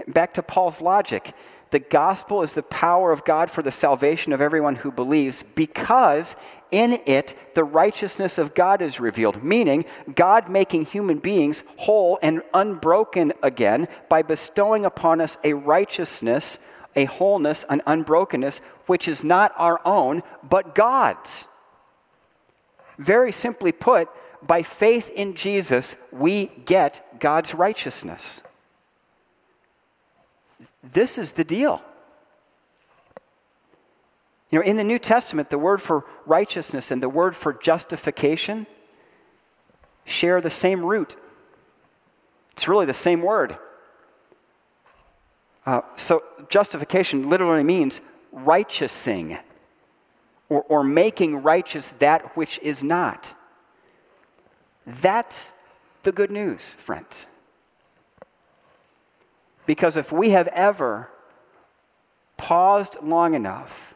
Back 0.08 0.34
to 0.36 0.42
Paul's 0.42 0.82
logic 0.82 1.34
the 1.74 1.80
gospel 1.80 2.44
is 2.44 2.54
the 2.54 2.62
power 2.62 3.12
of 3.12 3.26
God 3.26 3.50
for 3.50 3.64
the 3.64 3.72
salvation 3.72 4.32
of 4.32 4.42
everyone 4.42 4.76
who 4.76 4.92
believes 4.92 5.42
because 5.42 6.36
in 6.70 7.00
it 7.08 7.36
the 7.56 7.64
righteousness 7.64 8.38
of 8.38 8.54
God 8.54 8.84
is 8.84 9.00
revealed, 9.00 9.44
meaning 9.44 9.86
God 10.14 10.50
making 10.50 10.86
human 10.86 11.18
beings 11.18 11.64
whole 11.78 12.20
and 12.22 12.44
unbroken 12.54 13.34
again 13.42 13.88
by 14.08 14.22
bestowing 14.22 14.86
upon 14.86 15.20
us 15.20 15.40
a 15.44 15.54
righteousness, 15.54 16.70
a 16.96 17.06
wholeness, 17.06 17.66
an 17.68 17.82
unbrokenness, 17.88 18.60
which 18.86 19.08
is 19.08 19.24
not 19.24 19.52
our 19.58 19.82
own, 19.84 20.22
but 20.48 20.76
God's. 20.76 21.48
Very 23.00 23.32
simply 23.32 23.72
put, 23.72 24.10
by 24.44 24.62
faith 24.62 25.10
in 25.10 25.34
Jesus, 25.34 26.08
we 26.14 26.52
get 26.66 27.04
God's 27.20 27.56
righteousness. 27.56 28.44
This 30.84 31.18
is 31.18 31.34
the 31.34 31.44
deal. 31.44 31.82
You 34.50 34.60
know, 34.60 34.66
in 34.66 34.78
the 34.78 34.84
New 34.84 35.00
Testament, 35.00 35.50
the 35.50 35.58
word 35.58 35.82
for 35.82 36.06
righteousness 36.26 36.92
and 36.92 37.02
the 37.02 37.10
word 37.10 37.36
for 37.36 37.54
justification 37.54 38.68
share 40.06 40.42
the 40.42 40.50
same 40.50 40.84
root. 40.86 41.16
It's 42.52 42.68
really 42.68 42.86
the 42.86 42.94
same 42.94 43.22
word. 43.22 43.58
Uh, 45.66 45.82
so, 45.96 46.22
justification 46.50 47.30
literally 47.30 47.64
means 47.64 48.02
righteousing 48.32 49.38
or, 50.50 50.64
or 50.64 50.84
making 50.84 51.42
righteous 51.42 51.90
that 51.94 52.36
which 52.36 52.60
is 52.60 52.84
not. 52.84 53.34
That's 54.86 55.54
the 56.04 56.12
good 56.12 56.30
news, 56.30 56.74
friends. 56.74 57.28
Because 59.66 59.98
if 59.98 60.12
we 60.12 60.32
have 60.32 60.48
ever 60.50 61.10
paused 62.38 62.98
long 63.02 63.34
enough, 63.34 63.96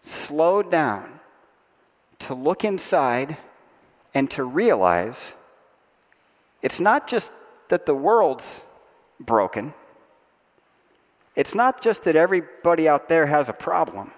slowed 0.00 0.70
down 0.70 1.20
to 2.20 2.34
look 2.34 2.64
inside 2.64 3.36
and 4.14 4.30
to 4.30 4.44
realize 4.44 5.34
it's 6.62 6.80
not 6.80 7.08
just 7.08 7.32
that 7.68 7.84
the 7.84 7.94
world's 7.94 8.64
broken, 9.20 9.74
it's 11.36 11.54
not 11.54 11.82
just 11.82 12.04
that 12.04 12.16
everybody 12.16 12.88
out 12.88 13.08
there 13.08 13.26
has 13.26 13.48
a 13.48 13.52
problem. 13.52 14.10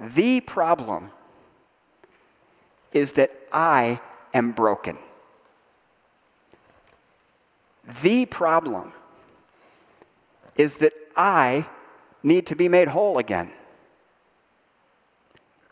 The 0.00 0.40
problem 0.40 1.10
is 2.92 3.12
that 3.12 3.30
I 3.52 4.00
am 4.34 4.52
broken. 4.52 4.98
The 8.02 8.26
problem 8.26 8.92
is 10.56 10.78
that 10.78 10.92
I 11.16 11.66
need 12.22 12.46
to 12.46 12.54
be 12.54 12.68
made 12.68 12.88
whole 12.88 13.18
again. 13.18 13.50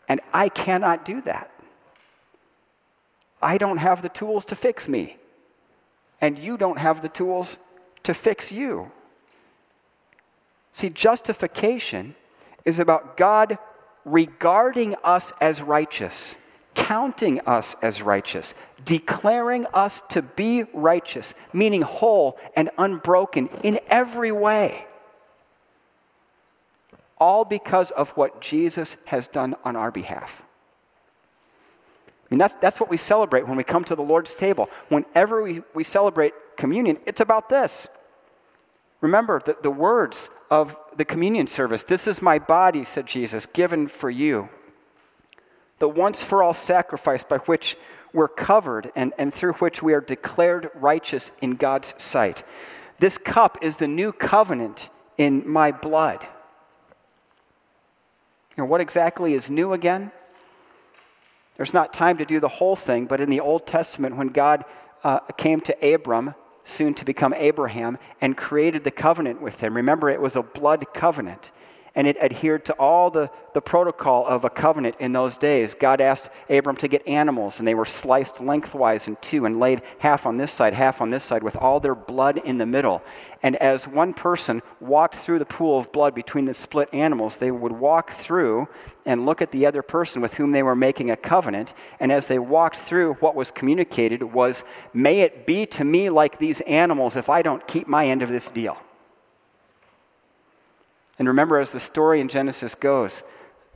And 0.09 0.19
I 0.33 0.49
cannot 0.49 1.05
do 1.05 1.21
that. 1.21 1.49
I 3.41 3.57
don't 3.57 3.77
have 3.77 4.01
the 4.01 4.09
tools 4.09 4.45
to 4.45 4.55
fix 4.55 4.89
me. 4.89 5.15
And 6.19 6.37
you 6.37 6.57
don't 6.57 6.77
have 6.77 7.01
the 7.01 7.09
tools 7.09 7.57
to 8.03 8.13
fix 8.13 8.51
you. 8.51 8.91
See, 10.71 10.89
justification 10.89 12.15
is 12.65 12.79
about 12.79 13.17
God 13.17 13.57
regarding 14.05 14.95
us 15.03 15.33
as 15.41 15.61
righteous, 15.61 16.50
counting 16.81 17.39
us 17.41 17.81
as 17.83 18.01
righteous, 18.01 18.55
declaring 18.83 19.65
us 19.73 20.01
to 20.01 20.21
be 20.21 20.63
righteous, 20.73 21.35
meaning 21.53 21.81
whole 21.81 22.39
and 22.55 22.69
unbroken 22.77 23.47
in 23.63 23.79
every 23.87 24.31
way. 24.31 24.85
All 27.17 27.45
because 27.45 27.91
of 27.91 28.09
what 28.17 28.41
Jesus 28.41 29.05
has 29.05 29.27
done 29.27 29.55
on 29.63 29.75
our 29.75 29.91
behalf. 29.91 30.43
I 31.73 32.33
mean, 32.33 32.39
that's, 32.39 32.55
that's 32.55 32.79
what 32.79 32.89
we 32.89 32.97
celebrate 32.97 33.47
when 33.47 33.57
we 33.57 33.63
come 33.63 33.83
to 33.83 33.95
the 33.95 34.01
Lord's 34.01 34.33
table. 34.33 34.69
Whenever 34.89 35.43
we, 35.43 35.61
we 35.75 35.83
celebrate 35.83 36.33
communion, 36.57 36.97
it's 37.05 37.21
about 37.21 37.47
this. 37.47 37.89
Remember 39.01 39.39
the, 39.45 39.55
the 39.61 39.71
words 39.71 40.29
of 40.49 40.77
the 40.97 41.05
communion 41.05 41.45
service 41.45 41.83
This 41.83 42.07
is 42.07 42.21
my 42.21 42.39
body, 42.39 42.83
said 42.83 43.05
Jesus, 43.05 43.45
given 43.45 43.87
for 43.87 44.09
you. 44.09 44.49
The 45.81 45.89
once 45.89 46.23
for 46.23 46.43
all 46.43 46.53
sacrifice 46.53 47.23
by 47.23 47.39
which 47.39 47.75
we're 48.13 48.27
covered 48.27 48.91
and, 48.95 49.13
and 49.17 49.33
through 49.33 49.53
which 49.53 49.81
we 49.81 49.95
are 49.95 50.01
declared 50.01 50.69
righteous 50.75 51.31
in 51.39 51.55
God's 51.55 51.99
sight. 51.99 52.43
This 52.99 53.17
cup 53.17 53.57
is 53.63 53.77
the 53.77 53.87
new 53.87 54.11
covenant 54.11 54.91
in 55.17 55.43
my 55.49 55.71
blood. 55.71 56.23
And 58.57 58.69
what 58.69 58.79
exactly 58.79 59.33
is 59.33 59.49
new 59.49 59.73
again? 59.73 60.11
There's 61.57 61.73
not 61.73 61.93
time 61.93 62.17
to 62.17 62.25
do 62.25 62.39
the 62.39 62.47
whole 62.47 62.75
thing, 62.75 63.07
but 63.07 63.19
in 63.19 63.31
the 63.31 63.39
Old 63.39 63.65
Testament, 63.65 64.17
when 64.17 64.27
God 64.27 64.65
uh, 65.03 65.21
came 65.35 65.61
to 65.61 65.95
Abram 65.95 66.35
soon 66.63 66.93
to 66.93 67.05
become 67.05 67.33
Abraham, 67.33 67.97
and 68.21 68.37
created 68.37 68.83
the 68.83 68.91
covenant 68.91 69.41
with 69.41 69.59
him. 69.59 69.75
Remember, 69.75 70.09
it 70.09 70.21
was 70.21 70.35
a 70.35 70.43
blood 70.43 70.85
covenant, 70.93 71.51
and 71.93 72.07
it 72.07 72.17
adhered 72.21 72.63
to 72.65 72.73
all 72.73 73.11
the, 73.11 73.29
the 73.53 73.61
protocol 73.61 74.25
of 74.25 74.45
a 74.45 74.49
covenant 74.49 74.95
in 74.99 75.11
those 75.11 75.35
days. 75.35 75.73
God 75.75 75.99
asked 75.99 76.29
Abram 76.49 76.77
to 76.77 76.87
get 76.87 77.05
animals, 77.05 77.59
and 77.59 77.67
they 77.67 77.75
were 77.75 77.85
sliced 77.85 78.39
lengthwise 78.39 79.09
in 79.09 79.17
two 79.21 79.45
and 79.45 79.59
laid 79.59 79.81
half 79.99 80.25
on 80.25 80.37
this 80.37 80.51
side, 80.51 80.73
half 80.73 81.01
on 81.01 81.09
this 81.09 81.23
side, 81.23 81.43
with 81.43 81.57
all 81.57 81.81
their 81.81 81.95
blood 81.95 82.37
in 82.37 82.57
the 82.57 82.65
middle. 82.65 83.03
And 83.43 83.57
as 83.57 83.87
one 83.87 84.13
person 84.13 84.61
walked 84.79 85.15
through 85.15 85.39
the 85.39 85.45
pool 85.45 85.79
of 85.79 85.91
blood 85.91 86.15
between 86.15 86.45
the 86.45 86.53
split 86.53 86.93
animals, 86.93 87.37
they 87.37 87.51
would 87.51 87.73
walk 87.73 88.11
through 88.11 88.69
and 89.05 89.25
look 89.25 89.41
at 89.41 89.51
the 89.51 89.65
other 89.65 89.81
person 89.81 90.21
with 90.21 90.35
whom 90.35 90.51
they 90.51 90.63
were 90.63 90.75
making 90.75 91.11
a 91.11 91.17
covenant. 91.17 91.73
And 91.99 92.11
as 92.11 92.27
they 92.27 92.39
walked 92.39 92.77
through, 92.77 93.15
what 93.15 93.35
was 93.35 93.51
communicated 93.51 94.23
was, 94.23 94.63
May 94.93 95.21
it 95.21 95.45
be 95.45 95.65
to 95.67 95.83
me 95.83 96.09
like 96.09 96.37
these 96.37 96.61
animals 96.61 97.15
if 97.15 97.29
I 97.29 97.41
don't 97.41 97.65
keep 97.67 97.87
my 97.87 98.05
end 98.05 98.21
of 98.21 98.29
this 98.29 98.49
deal. 98.49 98.77
And 101.21 101.27
remember, 101.27 101.59
as 101.59 101.71
the 101.71 101.79
story 101.79 102.19
in 102.19 102.29
Genesis 102.29 102.73
goes, 102.73 103.21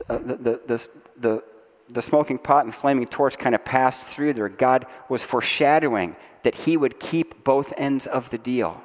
uh, 0.08 0.18
the, 0.18 0.34
the, 0.34 0.60
the, 0.66 0.88
the, 1.16 1.44
the 1.88 2.02
smoking 2.02 2.38
pot 2.38 2.64
and 2.64 2.74
flaming 2.74 3.06
torch 3.06 3.38
kind 3.38 3.54
of 3.54 3.64
passed 3.64 4.08
through 4.08 4.32
there. 4.32 4.48
God 4.48 4.84
was 5.08 5.22
foreshadowing 5.22 6.16
that 6.42 6.56
he 6.56 6.76
would 6.76 6.98
keep 6.98 7.44
both 7.44 7.72
ends 7.76 8.08
of 8.08 8.30
the 8.30 8.38
deal 8.38 8.82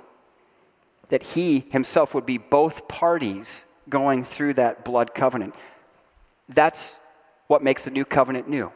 that 1.10 1.24
he 1.24 1.62
himself 1.71 2.13
would 2.13 2.28
be 2.28 2.38
both 2.38 2.88
parties 2.88 3.65
going 3.89 4.24
through 4.24 4.54
that 4.54 4.86
blood 4.86 5.15
covenant. 5.15 5.56
That's 6.47 7.00
what 7.47 7.63
makes 7.63 7.84
the 7.84 7.91
new 7.91 8.06
covenant 8.06 8.47
new. 8.47 8.71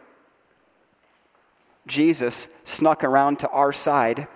Jesus 1.85 2.35
snuck 2.65 3.03
around 3.03 3.37
to 3.39 3.49
our 3.51 3.71
side 3.71 4.27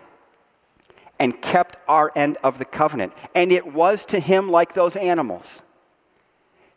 and 1.19 1.41
kept 1.41 1.77
our 1.88 2.12
end 2.15 2.38
of 2.43 2.60
the 2.60 2.65
covenant. 2.65 3.13
And 3.36 3.51
it 3.51 3.73
was 3.73 4.05
to 4.05 4.19
him 4.19 4.49
like 4.49 4.73
those 4.73 4.95
animals. 4.95 5.62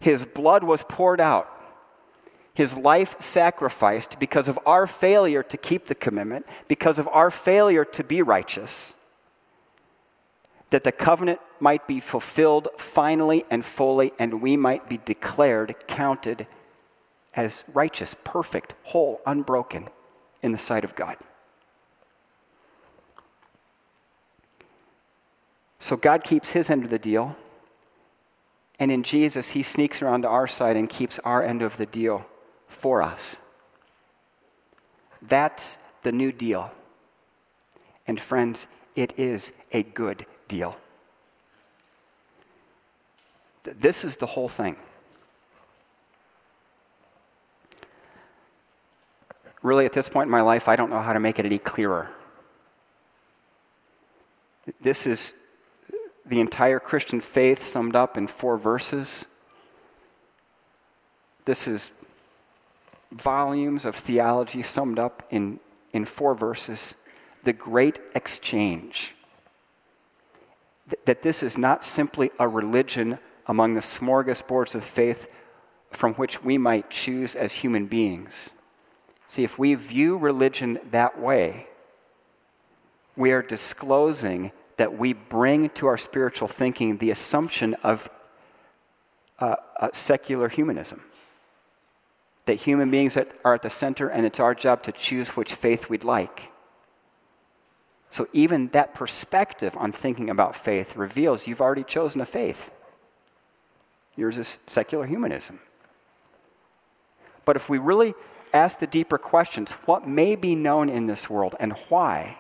His 0.01 0.25
blood 0.25 0.65
was 0.65 0.83
poured 0.83 1.21
out, 1.21 1.49
his 2.55 2.77
life 2.77 3.19
sacrificed 3.21 4.21
because 4.21 4.49
of 4.49 4.59
our 4.67 4.87
failure 4.87 5.43
to 5.45 5.57
keep 5.57 5.87
the 5.87 5.95
commitment, 5.95 6.47
because 6.69 6.99
of 6.99 7.09
our 7.09 7.31
failure 7.31 7.85
to 7.85 8.05
be 8.05 8.21
righteous 8.21 9.03
that 10.73 10.85
the 10.85 10.93
covenant 10.93 11.39
might 11.61 11.87
be 11.87 12.01
fulfilled 12.01 12.69
finally 12.79 13.45
and 13.51 13.63
fully, 13.63 14.11
and 14.19 14.41
we 14.41 14.57
might 14.57 14.89
be 14.89 14.97
declared, 14.97 15.75
counted 15.87 16.47
as 17.35 17.65
righteous, 17.75 18.15
perfect, 18.15 18.75
whole, 18.85 19.21
unbroken 19.27 19.87
in 20.43 20.51
the 20.51 20.59
sight 20.59 20.83
of 20.83 20.97
God. 20.97 21.17
So 25.83 25.97
God 25.97 26.23
keeps 26.23 26.53
his 26.53 26.71
end 26.71 26.85
of 26.85 26.91
the 26.91 26.99
deal, 26.99 27.37
and 28.79 28.93
in 28.93 29.03
Jesus, 29.03 29.51
he 29.51 29.65
sneaks 29.65 30.01
around 30.01 30.23
to 30.23 30.29
our 30.29 30.47
side 30.47 30.77
and 30.77 30.89
keeps 30.89 31.19
our 31.19 31.43
end 31.43 31.61
of 31.61 31.77
the 31.77 31.87
deal 31.87 32.25
for 32.69 33.03
us. 33.03 33.59
That's 35.21 35.79
the 36.05 36.13
new 36.13 36.31
deal. 36.31 36.71
And 38.07 38.21
friends, 38.21 38.69
it 38.95 39.19
is 39.19 39.61
a 39.73 39.83
good 39.83 40.25
deal. 40.47 40.79
This 43.65 44.05
is 44.05 44.19
the 44.19 44.27
whole 44.27 44.49
thing. 44.49 44.77
Really, 49.65 49.85
at 49.85 49.93
this 49.93 50.09
point 50.09 50.27
in 50.27 50.31
my 50.31 50.43
life, 50.43 50.69
I 50.69 50.77
don't 50.77 50.91
know 50.91 51.01
how 51.01 51.13
to 51.13 51.21
make 51.21 51.41
it 51.41 51.45
any 51.45 51.59
clearer. 51.59 52.13
This 54.81 55.09
is 55.09 55.42
the 56.33 56.41
entire 56.41 56.81
Christian 56.81 57.21
faith 57.21 57.63
summed 57.63 57.95
up 57.95 58.17
in 58.17 58.27
four 58.27 58.57
verses. 58.57 59.45
This 61.45 61.69
is 61.69 62.07
volumes 63.11 63.85
of 63.85 63.95
theology 63.95 64.63
summed 64.63 64.99
up 64.99 65.25
in, 65.29 65.61
in 65.93 66.07
four 66.07 66.35
verses. 66.35 67.07
The 67.45 67.53
great 67.53 68.01
exchange 68.15 69.13
that 71.05 71.21
this 71.21 71.43
is 71.43 71.59
not 71.59 71.85
simply 71.85 72.31
a 72.39 72.49
religion 72.49 73.19
among 73.47 73.75
the 73.75 73.81
smorgasbords 73.81 74.75
of 74.75 74.83
faith 74.83 75.31
from 75.91 76.15
which 76.15 76.43
we 76.43 76.57
might 76.57 76.89
choose 76.89 77.37
as 77.37 77.53
human 77.53 77.85
beings. 77.85 78.63
See, 79.27 79.45
if 79.45 79.59
we 79.59 79.75
view 79.75 80.17
religion 80.17 80.79
that 80.93 81.21
way, 81.21 81.67
we 83.17 83.33
are 83.33 83.43
disclosing 83.43 84.51
that 84.83 84.99
we 84.99 85.13
bring 85.13 85.69
to 85.69 85.87
our 85.87 85.97
spiritual 85.97 86.49
thinking 86.49 86.97
the 86.97 87.13
assumption 87.13 87.77
of 87.85 88.11
uh, 89.39 89.55
uh, 89.79 89.89
secular 89.93 90.49
humanism. 90.49 91.01
That 92.47 92.55
human 92.55 92.91
beings 92.91 93.17
are 93.17 93.55
at 93.55 93.63
the 93.63 93.71
center 93.71 94.09
and 94.09 94.27
it's 94.27 94.41
our 94.41 94.57
job 94.57 94.83
to 94.83 94.91
choose 94.91 95.37
which 95.37 95.55
faith 95.55 95.89
we'd 95.89 96.03
like. 96.03 96.51
So 98.11 98.27
even 98.33 98.71
that 98.71 98.93
perspective 98.93 99.77
on 99.79 99.93
thinking 99.93 100.29
about 100.29 100.57
faith 100.57 100.97
reveals 100.97 101.47
you've 101.47 101.61
already 101.61 101.85
chosen 101.85 102.21
a 102.21 102.27
faith. 102.27 102.75
Yours 104.17 104.37
is 104.37 104.49
secular 104.49 105.07
humanism. 105.07 105.61
But 107.45 107.55
if 107.55 107.69
we 107.71 107.79
really 107.79 108.15
ask 108.53 108.81
the 108.81 108.89
deeper 108.89 109.17
questions, 109.17 109.71
what 109.87 110.09
may 110.09 110.35
be 110.35 110.57
known 110.57 110.89
in 110.89 111.07
this 111.07 111.31
world 111.31 111.55
and 111.61 111.73
why, 111.89 112.39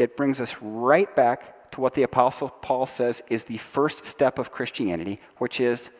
it 0.00 0.16
brings 0.16 0.40
us 0.40 0.60
right 0.62 1.14
back 1.14 1.70
to 1.72 1.80
what 1.80 1.94
the 1.94 2.02
Apostle 2.02 2.48
Paul 2.48 2.86
says 2.86 3.22
is 3.28 3.44
the 3.44 3.58
first 3.58 4.06
step 4.06 4.38
of 4.38 4.50
Christianity, 4.50 5.20
which 5.36 5.60
is 5.60 5.90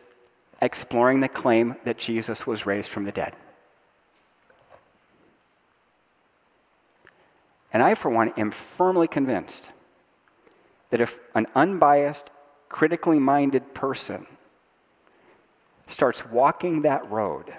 exploring 0.61 1.19
the 1.19 1.29
claim 1.29 1.75
that 1.83 1.99
Jesus 1.99 2.47
was 2.47 2.65
raised 2.65 2.89
from 2.89 3.03
the 3.03 3.11
dead. 3.11 3.35
And 7.71 7.81
I, 7.81 7.93
for 7.93 8.09
one, 8.09 8.33
am 8.37 8.51
firmly 8.51 9.07
convinced 9.07 9.71
that 10.89 10.99
if 10.99 11.19
an 11.35 11.45
unbiased, 11.55 12.31
critically 12.69 13.19
minded 13.19 13.73
person 13.73 14.25
starts 15.85 16.29
walking 16.31 16.81
that 16.81 17.09
road 17.09 17.53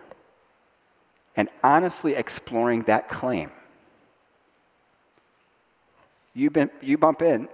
and 1.36 1.48
honestly 1.62 2.14
exploring 2.14 2.82
that 2.82 3.08
claim, 3.08 3.50
you, 6.34 6.50
been, 6.50 6.70
you 6.80 6.98
bump 6.98 7.22
in 7.22 7.48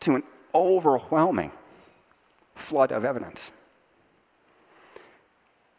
to 0.00 0.14
an 0.14 0.22
overwhelming 0.54 1.52
flood 2.54 2.92
of 2.92 3.04
evidence. 3.04 3.52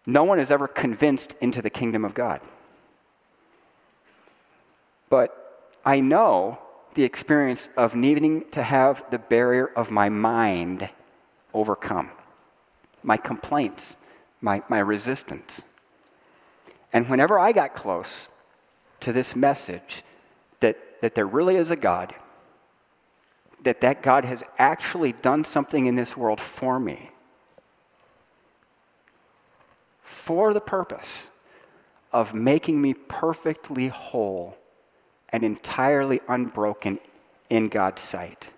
No 0.05 0.23
one 0.23 0.39
is 0.39 0.49
ever 0.49 0.67
convinced 0.67 1.35
into 1.41 1.61
the 1.61 1.69
kingdom 1.69 2.03
of 2.03 2.13
God. 2.13 2.41
But 5.09 5.71
I 5.85 5.99
know 5.99 6.61
the 6.95 7.03
experience 7.03 7.69
of 7.77 7.95
needing 7.95 8.49
to 8.51 8.63
have 8.63 9.03
the 9.11 9.19
barrier 9.19 9.67
of 9.67 9.91
my 9.91 10.09
mind 10.09 10.89
overcome, 11.53 12.09
my 13.03 13.17
complaints, 13.17 14.03
my, 14.41 14.63
my 14.69 14.79
resistance. 14.79 15.79
And 16.91 17.07
whenever 17.07 17.37
I 17.37 17.51
got 17.51 17.75
close 17.75 18.35
to 19.01 19.13
this 19.13 19.35
message 19.35 20.03
that, 21.01 21.15
there 21.15 21.27
really 21.27 21.55
is 21.55 21.71
a 21.71 21.75
God, 21.75 22.13
that 23.63 23.81
that 23.81 24.01
God 24.01 24.25
has 24.25 24.43
actually 24.57 25.11
done 25.11 25.43
something 25.43 25.85
in 25.85 25.95
this 25.95 26.15
world 26.15 26.39
for 26.39 26.79
me, 26.79 27.11
for 30.03 30.53
the 30.53 30.61
purpose 30.61 31.47
of 32.11 32.33
making 32.33 32.81
me 32.81 32.93
perfectly 32.93 33.87
whole 33.87 34.57
and 35.31 35.43
entirely 35.43 36.21
unbroken 36.27 36.99
in 37.49 37.67
God's 37.67 38.01
sight. 38.01 38.51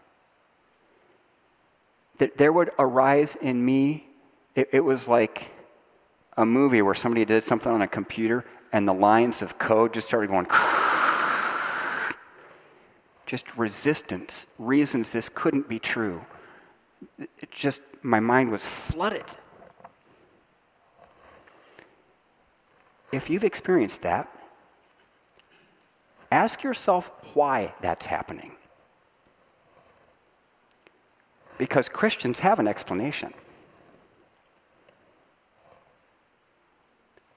That 2.19 2.37
there 2.37 2.53
would 2.53 2.71
arise 2.77 3.35
in 3.35 3.63
me, 3.65 4.07
it, 4.55 4.69
it, 4.71 4.79
was 4.81 5.09
like 5.09 5.51
a 6.37 6.45
movie 6.45 6.81
where 6.81 6.93
somebody 6.93 7.25
did 7.25 7.43
something 7.43 7.71
on 7.71 7.81
a 7.81 7.87
computer 7.87 8.45
and 8.71 8.87
the 8.87 8.93
lines 8.93 9.41
of 9.41 9.57
code 9.57 9.93
just 9.93 10.07
started 10.07 10.29
going. 10.29 10.47
Just 13.31 13.55
resistance, 13.55 14.53
reasons 14.59 15.11
this 15.11 15.29
couldn't 15.29 15.69
be 15.69 15.79
true. 15.79 16.19
It 17.17 17.49
just, 17.49 18.03
my 18.03 18.19
mind 18.19 18.51
was 18.51 18.67
flooded. 18.67 19.23
If 23.13 23.29
you've 23.29 23.45
experienced 23.45 24.01
that, 24.01 24.27
ask 26.29 26.61
yourself 26.61 27.09
why 27.33 27.73
that's 27.79 28.05
happening. 28.05 28.51
Because 31.57 31.87
Christians 31.87 32.41
have 32.41 32.59
an 32.59 32.67
explanation. 32.67 33.33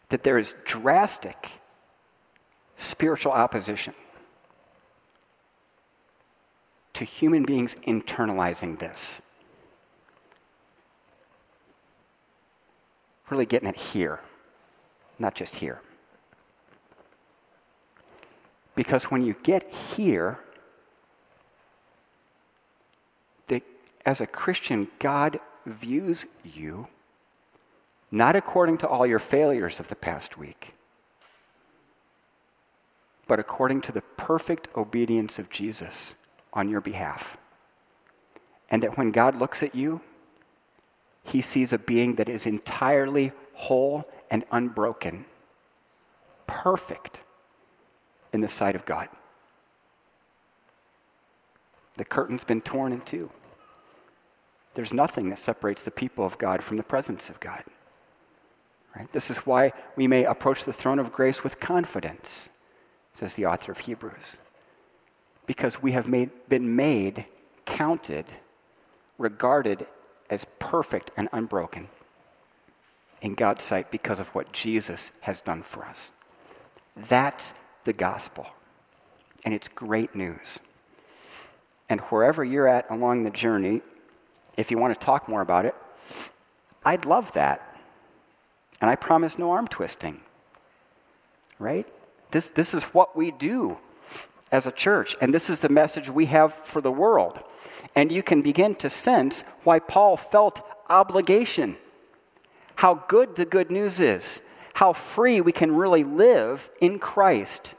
That 0.09 0.25
there 0.25 0.39
is 0.39 0.57
drastic 0.67 1.53
spiritual 2.75 3.31
opposition 3.31 3.95
to 6.95 7.05
human 7.05 7.45
beings 7.45 7.75
internalizing 7.87 8.79
this. 8.79 9.37
Really 13.31 13.47
getting 13.47 13.69
it 13.69 13.77
here, 13.77 14.21
not 15.19 15.35
just 15.35 15.57
here. 15.57 15.81
Because 18.77 19.05
when 19.05 19.25
you 19.25 19.35
get 19.43 19.69
here, 19.69 20.39
the, 23.49 23.63
as 24.07 24.21
a 24.21 24.27
Christian, 24.27 24.89
God 24.99 25.39
views 25.67 26.37
you 26.45 26.87
not 28.11 28.37
according 28.37 28.79
to 28.79 28.89
all 28.89 29.05
your 29.05 29.19
failures 29.19 29.81
of 29.81 29.89
the 29.89 29.97
past 29.97 30.39
week, 30.39 30.75
but 33.27 33.41
according 33.41 33.81
to 33.81 33.91
the 33.91 34.03
perfect 34.17 34.69
obedience 34.77 35.41
of 35.41 35.51
Jesus 35.51 36.24
on 36.55 36.71
your 36.71 36.81
behalf. 36.81 37.37
And 38.71 38.83
that 38.83 38.97
when 38.97 39.11
God 39.11 39.37
looks 39.37 39.63
at 39.63 39.75
you, 39.75 40.01
he 41.25 41.41
sees 41.41 41.73
a 41.73 41.79
being 41.79 42.15
that 42.17 42.29
is 42.29 42.47
entirely 42.47 43.33
whole 43.55 44.05
and 44.31 44.45
unbroken, 44.51 45.25
perfect 46.47 47.25
in 48.33 48.41
the 48.41 48.49
sight 48.49 48.75
of 48.75 48.87
God. 48.87 49.09
The 51.95 52.05
curtain's 52.05 52.45
been 52.45 52.61
torn 52.61 52.93
in 52.93 53.01
two. 53.01 53.31
There's 54.75 54.93
nothing 54.93 55.29
that 55.29 55.39
separates 55.39 55.85
the 55.85 55.93
people 55.93 56.27
of 56.27 56.37
God 56.39 56.63
from 56.63 56.77
the 56.77 56.83
presence 56.83 57.31
of 57.31 57.39
God. 57.39 57.63
Right? 58.97 59.11
This 59.13 59.31
is 59.31 59.39
why 59.47 59.73
we 59.97 60.07
may 60.07 60.25
approach 60.25 60.65
the 60.65 60.73
throne 60.73 60.99
of 60.99 61.13
grace 61.13 61.43
with 61.45 61.61
confidence, 61.61 62.61
says 63.13 63.35
the 63.35 63.47
author 63.47 63.73
of 63.73 63.79
Hebrews. 63.79 64.39
Because 65.47 65.83
we 65.83 65.93
have 65.93 66.09
made, 66.09 66.31
been 66.49 66.75
made, 66.75 67.27
counted, 67.67 68.27
regarded 69.19 69.87
as 70.31 70.45
perfect 70.59 71.11
and 71.17 71.29
unbroken 71.33 71.89
in 73.21 73.35
God's 73.35 73.65
sight 73.65 73.91
because 73.91 74.21
of 74.21 74.29
what 74.35 74.53
Jesus 74.53 75.21
has 75.23 75.41
done 75.41 75.63
for 75.63 75.85
us. 75.85 76.23
That's 76.97 77.61
the 77.85 77.93
gospel. 77.93 78.47
And 79.45 79.53
it's 79.55 79.69
great 79.69 80.15
news. 80.15 80.59
And 81.89 82.01
wherever 82.03 82.43
you're 82.45 82.69
at 82.69 82.91
along 82.91 83.25
the 83.25 83.31
journey, 83.31 83.83
if 84.57 84.71
you 84.71 84.79
want 84.79 84.99
to 84.99 85.05
talk 85.05 85.29
more 85.29 85.43
about 85.43 85.65
it, 85.67 85.75
I'd 86.85 87.05
love 87.05 87.33
that. 87.33 87.79
And 88.81 88.91
I 88.91 88.97
promise 88.97 89.39
no 89.39 89.53
arm 89.53 89.69
twisting. 89.69 90.21
Right? 91.59 91.87
This, 92.31 92.49
this 92.51 92.75
is 92.75 92.85
what 92.95 93.17
we 93.17 93.31
do 93.31 93.79
as 94.55 94.69
a 94.69 94.73
church, 94.73 95.17
and 95.21 95.35
this 95.35 95.51
is 95.51 95.59
the 95.59 95.69
message 95.69 96.09
we 96.09 96.27
have 96.27 96.55
for 96.55 96.81
the 96.81 96.93
world. 96.93 97.43
And 97.97 98.13
you 98.13 98.23
can 98.23 98.41
begin 98.41 98.77
to 98.77 98.89
sense 98.89 99.61
why 99.65 99.81
Paul 99.81 100.17
felt 100.17 100.63
obligation, 100.89 101.77
how 102.77 102.95
good 103.09 103.35
the 103.35 103.45
good 103.45 103.73
news 103.73 103.99
is, 103.99 104.49
how 104.75 104.93
free 104.93 105.41
we 105.41 105.51
can 105.51 105.75
really 105.75 106.05
live 106.05 106.71
in 106.81 107.01
Christ 107.01 107.75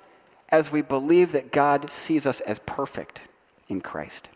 as 0.49 0.71
we 0.71 0.81
believe 0.81 1.31
that 1.31 1.53
God 1.53 1.89
sees 1.89 2.27
us 2.27 2.41
as 2.41 2.59
perfect 2.59 3.27
in 3.69 3.79
Christ. 3.79 4.29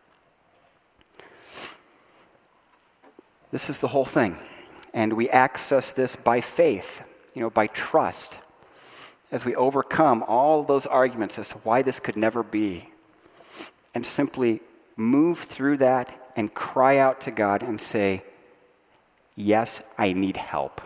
This 3.52 3.70
is 3.70 3.80
the 3.80 3.90
whole 3.90 4.06
thing. 4.06 4.38
And 4.94 5.14
we 5.14 5.30
access 5.30 5.92
this 5.92 6.16
by 6.16 6.40
faith, 6.40 7.06
you 7.36 7.42
know, 7.42 7.50
by 7.50 7.68
trust, 7.68 8.42
as 9.32 9.46
we 9.46 9.56
overcome 9.56 10.24
all 10.28 10.64
those 10.64 10.86
arguments 10.86 11.38
as 11.38 11.50
to 11.50 11.58
why 11.60 11.82
this 11.82 12.00
could 12.00 12.16
never 12.16 12.44
be. 12.44 12.90
And 13.94 14.06
simply 14.06 14.62
move 14.96 15.40
through 15.40 15.78
that 15.78 16.32
and 16.36 16.54
cry 16.54 16.98
out 16.98 17.22
to 17.22 17.32
God 17.32 17.64
and 17.64 17.80
say, 17.80 18.24
Yes, 19.36 19.94
I 19.98 20.14
need 20.14 20.36
help. 20.36 20.82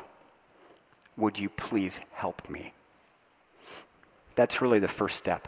Would 1.18 1.40
you 1.40 1.50
please 1.50 2.00
help 2.14 2.48
me? 2.50 2.74
That's 4.36 4.62
really 4.62 4.80
the 4.80 4.88
first 4.88 5.18
step. 5.18 5.48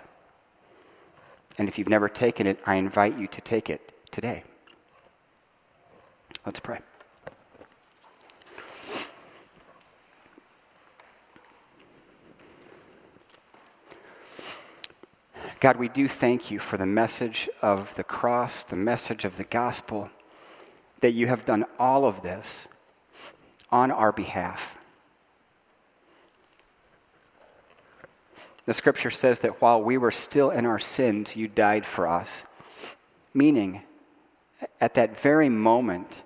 And 1.57 1.67
if 1.67 1.77
you've 1.77 1.89
never 1.89 2.09
taken 2.09 2.47
it, 2.47 2.59
I 2.65 2.75
invite 2.75 3.17
you 3.17 3.27
to 3.27 3.41
take 3.41 3.69
it 3.69 3.93
today. 4.11 4.43
Let's 6.45 6.59
pray. 6.59 6.79
God, 15.61 15.77
we 15.77 15.87
do 15.87 16.07
thank 16.07 16.51
you 16.51 16.59
for 16.59 16.77
the 16.77 16.85
message 16.85 17.49
of 17.61 17.95
the 17.95 18.03
cross, 18.03 18.63
the 18.63 18.75
message 18.75 19.23
of 19.23 19.37
the 19.37 19.45
gospel, 19.45 20.09
that 20.99 21.13
you 21.13 21.27
have 21.27 21.45
done 21.45 21.65
all 21.79 22.05
of 22.05 22.23
this 22.23 22.67
on 23.71 23.89
our 23.89 24.11
behalf. 24.11 24.77
The 28.65 28.73
scripture 28.73 29.11
says 29.11 29.39
that 29.41 29.61
while 29.61 29.81
we 29.81 29.97
were 29.97 30.11
still 30.11 30.49
in 30.49 30.65
our 30.65 30.79
sins, 30.79 31.37
you 31.37 31.47
died 31.47 31.85
for 31.85 32.07
us. 32.07 32.95
Meaning, 33.33 33.83
at 34.81 34.95
that 34.95 35.19
very 35.19 35.49
moment, 35.49 36.23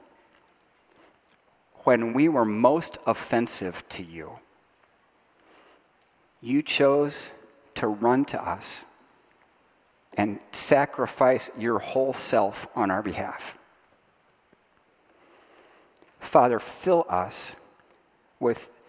when 1.84 2.13
we 2.13 2.30
were 2.30 2.46
most 2.46 2.98
offensive 3.06 3.88
to 3.89 4.04
you, 4.04 4.39
you 6.42 6.62
chose 6.62 7.46
to 7.76 7.88
run 7.88 8.26
to 8.26 8.42
us 8.42 8.88
and 10.20 10.38
sacrifice 10.52 11.58
your 11.58 11.80
whole 11.80 12.12
self 12.12 12.67
on 12.76 12.92
our 12.92 13.02
behalf. 13.02 13.58
Father, 16.20 16.60
fill 16.60 17.06
us 17.08 17.65
with 18.38 18.82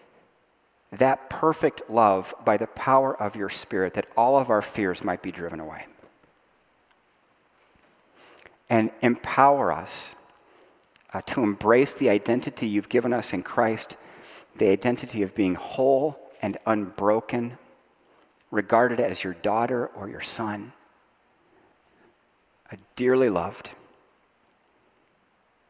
that 0.91 1.29
perfect 1.29 1.89
love 1.89 2.35
by 2.43 2.57
the 2.57 2.67
power 2.67 3.15
of 3.15 3.37
your 3.37 3.47
Spirit, 3.47 3.93
that 3.93 4.07
all 4.17 4.37
of 4.37 4.49
our 4.49 4.61
fears 4.61 5.05
might 5.05 5.21
be 5.21 5.31
driven 5.31 5.61
away. 5.61 5.85
And 8.69 8.91
empower 9.01 9.71
us 9.71 10.27
uh, 11.13 11.21
to 11.27 11.43
embrace 11.43 11.93
the 11.93 12.09
identity 12.09 12.67
you've 12.67 12.89
given 12.89 13.13
us 13.13 13.31
in 13.31 13.41
Christ, 13.41 13.95
the 14.57 14.67
identity 14.67 15.23
of 15.23 15.33
being 15.33 15.55
whole 15.55 16.19
and 16.41 16.57
unbroken, 16.65 17.53
regarded 18.51 18.99
as 18.99 19.23
your 19.23 19.35
daughter 19.35 19.87
or 19.95 20.09
your 20.09 20.19
son, 20.19 20.73
a 22.71 22.77
dearly 22.95 23.29
loved, 23.29 23.75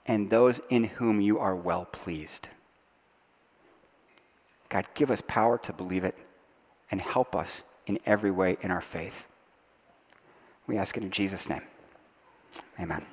and 0.06 0.30
those 0.30 0.62
in 0.70 0.84
whom 0.84 1.22
you 1.22 1.39
are 1.39 1.56
well 1.56 1.86
pleased. 1.86 2.49
God, 4.70 4.86
give 4.93 5.12
us 5.12 5.22
power 5.22 5.58
to 5.60 5.74
believe 5.74 6.04
it 6.04 6.18
and 6.91 7.02
help 7.02 7.36
us 7.36 7.80
in 7.88 7.99
every 8.06 8.32
way 8.32 8.58
in 8.62 8.72
our 8.72 8.82
faith. 8.82 9.28
We 10.68 10.78
ask 10.78 10.95
it 10.95 11.04
in 11.04 11.12
Jesus' 11.12 11.49
name. 11.49 11.62
Amen. 12.80 13.06